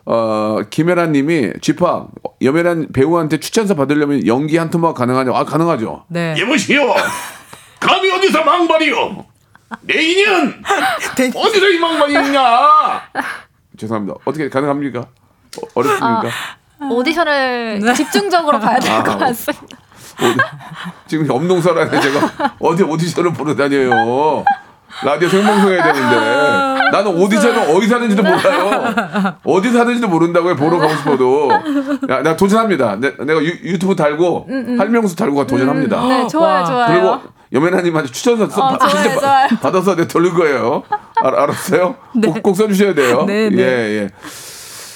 [0.05, 2.07] 어, 김혜란 님이 쥐파
[2.41, 5.31] 여배란 배우한테 추천서 받으려면 연기 한 토막 가능하냐?
[5.33, 6.05] 아, 가능하죠.
[6.07, 6.35] 네.
[6.39, 6.93] 여보시오.
[7.79, 9.25] 감히 어디서 망발이요?
[9.81, 10.63] 내 인연
[11.35, 13.01] 어디서 이 망발이 있냐?
[13.77, 14.15] 죄송합니다.
[14.25, 14.99] 어떻게 가능합니까?
[14.99, 16.29] 어, 어렵습니까?
[16.79, 17.93] 아, 오디션을 네.
[17.93, 19.77] 집중적으로 봐야 될것 아, 같습니다.
[21.07, 24.43] 지금 엄동설안에 제가 어디 오디션을 보러 다녀요.
[25.03, 26.15] 라디오 생방송해야 되는데
[26.91, 29.35] 나는 오디션을 어디서 하는지도 몰라요.
[29.43, 30.55] 어디서 하는지도 모른다고요.
[30.55, 31.49] 보러 가고 싶어도.
[32.09, 32.95] 야, 나 도전합니다.
[32.99, 36.07] 내, 가 유, 튜브 달고 할명수 달고 도전합니다.
[36.07, 36.65] 네, 좋아요, 와.
[36.65, 36.87] 좋아요.
[36.87, 37.19] 그리고
[37.53, 39.47] 여매나님한테 추천서 써, 어, 좋아요, 진짜 좋아요.
[39.49, 40.83] 받- 받아서 내가 돌릴 거예요.
[41.21, 41.95] 알, 알았어요?
[42.25, 43.25] 꼭, 꼭 써주셔야 돼요.
[43.25, 43.57] 네, 네.
[43.61, 43.63] 예,
[44.03, 44.09] 예.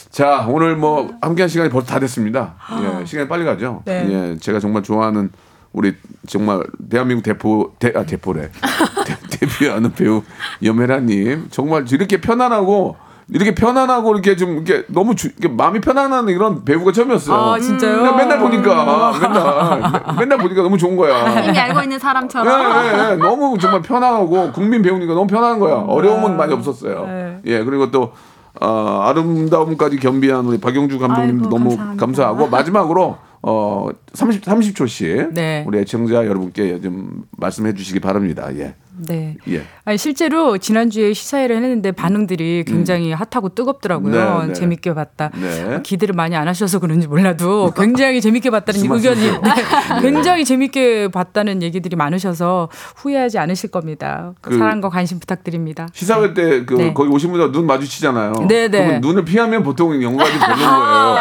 [0.10, 2.56] 자, 오늘 뭐 함께한 시간이 벌써 다 됐습니다.
[3.02, 3.82] 예, 시간이 빨리 가죠.
[3.86, 4.08] 네.
[4.10, 5.30] 예, 제가 정말 좋아하는
[5.74, 5.96] 우리
[6.28, 8.50] 정말 대한민국 대포 대, 아, 대포래
[9.06, 10.22] 대, 데뷔하는 배우
[10.64, 12.98] 염혜라님 정말 이렇게 편안하고
[13.30, 17.38] 이렇게 편안하고 이렇게 좀 이렇게 너무 주, 이렇게 마음이 편안한 이런 배우가 처음이었어요.
[17.54, 18.00] 아, 진짜요?
[18.00, 21.40] 그냥 맨날 보니까 맨날 맨- 맨날 보니까 너무 좋은 거야.
[21.42, 22.48] 이미 알고 있는 예, 사람처럼.
[22.50, 23.16] 예, 예.
[23.16, 25.76] 너무 정말 편하고 국민 배우니까 너무 편한 거야.
[25.76, 27.06] 어려움은 많이 없었어요.
[27.06, 27.40] 네.
[27.46, 28.12] 예, 그리고 또
[28.60, 32.06] 어, 아름다움까지 겸비한 우리 박영주 감독님도 아이고, 너무 감사합니다.
[32.06, 35.64] 감사하고 마지막으로 어 30, 30초씩 네.
[35.68, 38.56] 우리 애청자 여러분께 좀 말씀해 주시기 바랍니다.
[38.56, 38.76] 예.
[39.08, 39.36] 네.
[39.48, 39.64] 예.
[39.92, 44.40] 아니, 실제로 지난주에 시사회를 했는데 반응들이 굉장히 핫하고 뜨겁더라고요.
[44.40, 44.54] 네, 네.
[44.54, 45.30] 재밌게 봤다.
[45.36, 45.82] 네.
[45.84, 49.42] 기대를 많이 안 하셔서 그런지 몰라도 굉장히 재밌게 봤다는 의견이 말씀이세요?
[49.42, 54.32] 네, 굉장히 재밌게 봤다는 얘기들이 많으셔서 후회하지 않으실 겁니다.
[54.40, 55.88] 그- 사랑과 관심 부탁드립니다.
[55.92, 56.94] 시사회 때그 네.
[56.94, 58.32] 거기 오신 분들 눈 마주치잖아요.
[58.48, 58.78] 네, 네.
[58.80, 61.16] 그러면 눈을 피하면 보통 영광이 되는 거예요.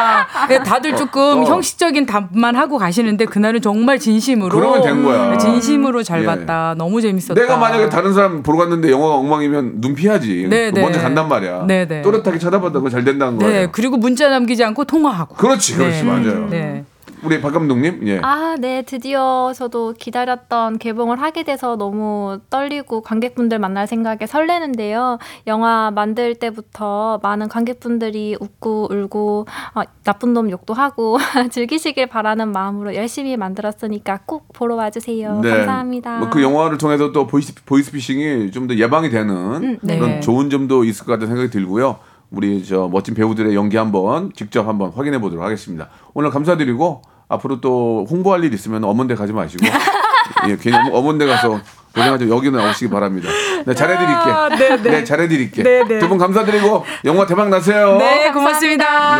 [0.48, 1.44] 네, 다들 조금 어.
[1.44, 5.36] 형식적인 답만 하고 가시는데 그날은 정말 진심으로 그러면 된 거야.
[5.38, 6.26] 진심으로 잘 예.
[6.26, 6.76] 봤다.
[6.78, 7.34] 너무 재밌었다.
[7.34, 10.46] 내가 만약에 다른 사람 보러 갔는데 영화가 엉망이면 눈 피하지.
[10.48, 10.80] 네, 네.
[10.80, 11.64] 먼저 간단 말이야.
[11.66, 12.02] 네, 네.
[12.02, 13.52] 또렷하게 쳐다봤다고 잘 된다는 거예요.
[13.52, 15.34] 네, 그리고 문자 남기지 않고 통화하고.
[15.34, 16.02] 그렇지, 그렇지, 네.
[16.04, 16.84] 맞아요.
[17.22, 17.26] 네.
[17.26, 18.20] 우리 박 감독님, 예.
[18.22, 18.82] 아, 네.
[18.82, 25.18] 드디어 저도 기다렸던 개봉을 하게 돼서 너무 떨리고 관객분들 만날 생각에 설레는데요.
[25.46, 31.18] 영화 만들 때부터 많은 관객분들이 웃고 울고 어, 나쁜 놈 욕도 하고
[31.50, 35.40] 즐기시길 바라는 마음으로 열심히 만들었으니까 꼭 보러 와주세요.
[35.42, 36.18] 감사합니다.
[36.18, 39.96] 뭐 그 영화를 통해서 또 보이스, 보이스피싱이 좀 더 예방이 되는 네.
[39.98, 40.20] 그런 네.
[40.20, 41.98] 좋은 점도 있을 것 같다는 생각이 들고요.
[42.30, 45.88] 우리 저 멋진 배우들의 연기 한번 직접 한번 확인해 보도록 하겠습니다.
[46.14, 49.64] 오늘 감사드리고 앞으로 또 홍보할 일 있으면 엄원대 가지 마시고
[50.48, 51.60] 예, 괜히 엄- 엄원대 가서
[51.94, 53.28] 고생하지 여기 나오시기 바랍니다.
[53.66, 54.14] 네, 잘해드릴게.
[54.14, 55.04] 아, 네, 네.
[55.04, 55.62] 잘해드릴게.
[55.64, 55.98] 네, 네.
[55.98, 57.96] 두분 감사드리고 영화 대박 나세요.
[57.98, 59.16] 네, 고맙습니다.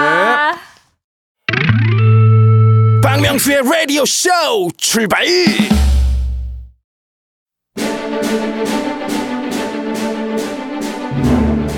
[0.53, 0.59] 네.
[3.03, 4.29] 박명수의 라디오 쇼
[4.77, 5.25] 출발!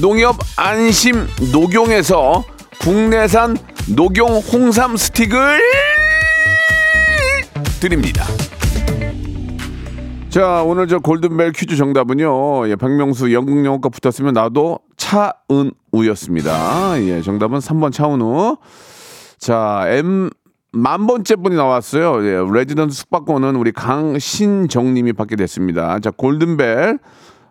[0.00, 2.44] 농협 안심 녹용에서
[2.80, 3.56] 국내산
[3.96, 5.60] 녹용 홍삼 스틱을
[7.80, 8.24] 드립니다.
[10.28, 12.68] 자 오늘 저 골든벨 퀴즈 정답은요.
[12.68, 17.00] 예, 박명수 연극 영화과 붙었으면 나도 차 차은우였습니다.
[17.02, 18.58] 예, 정답은 3번 차은우.
[19.38, 20.30] 자, M
[20.70, 22.22] 만 번째 분이 나왔어요.
[22.26, 25.98] 예, 레지던트 숙박권은 우리 강신정님이 받게 됐습니다.
[25.98, 26.98] 자, 골든벨.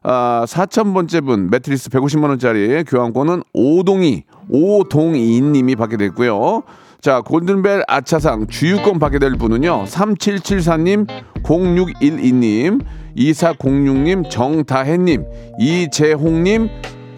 [0.09, 6.63] 아, 4천 번째 분 매트리스 150만 원짜리 교환권은 오동이 오동이님이 받게 됐고요.
[7.01, 9.83] 자, 골든벨 아차상 주유권 받게 될 분은요.
[9.83, 11.07] 3774님,
[11.43, 12.85] 0612님,
[13.17, 15.25] 2406님, 정다혜님,
[15.59, 16.69] 이재홍님,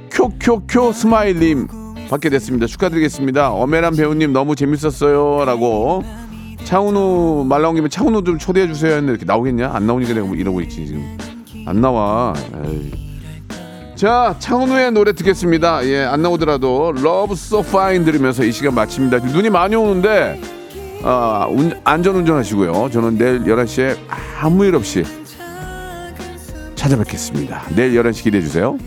[0.09, 1.67] 쿄쿄쿄 스마일님
[2.09, 2.65] 받게 됐습니다.
[2.65, 3.51] 축하드리겠습니다.
[3.51, 5.45] 어메란 배우님 너무 재밌었어요.
[5.45, 6.03] 라고.
[6.63, 9.71] 차은우 말 나온 김에 차은우 좀 초대해 주세요 했는데 이렇게 나오겠냐?
[9.73, 11.17] 안 나오니까 내가 뭐 이러고 있지 지금.
[11.65, 12.33] 안 나와.
[12.65, 12.91] 에이.
[13.95, 15.85] 자, 차은우의 노래 듣겠습니다.
[15.85, 19.17] 예, 안 나오더라도 Love So Fine 들으면서 이 시간 마칩니다.
[19.19, 20.39] 눈이 많이 오는데
[21.03, 22.89] 아, 운, 안전 운전하시고요.
[22.91, 23.97] 저는 내일 11시에
[24.39, 25.03] 아무 일 없이
[26.75, 27.63] 찾아뵙겠습니다.
[27.75, 28.77] 내일 11시 기대해 주세요.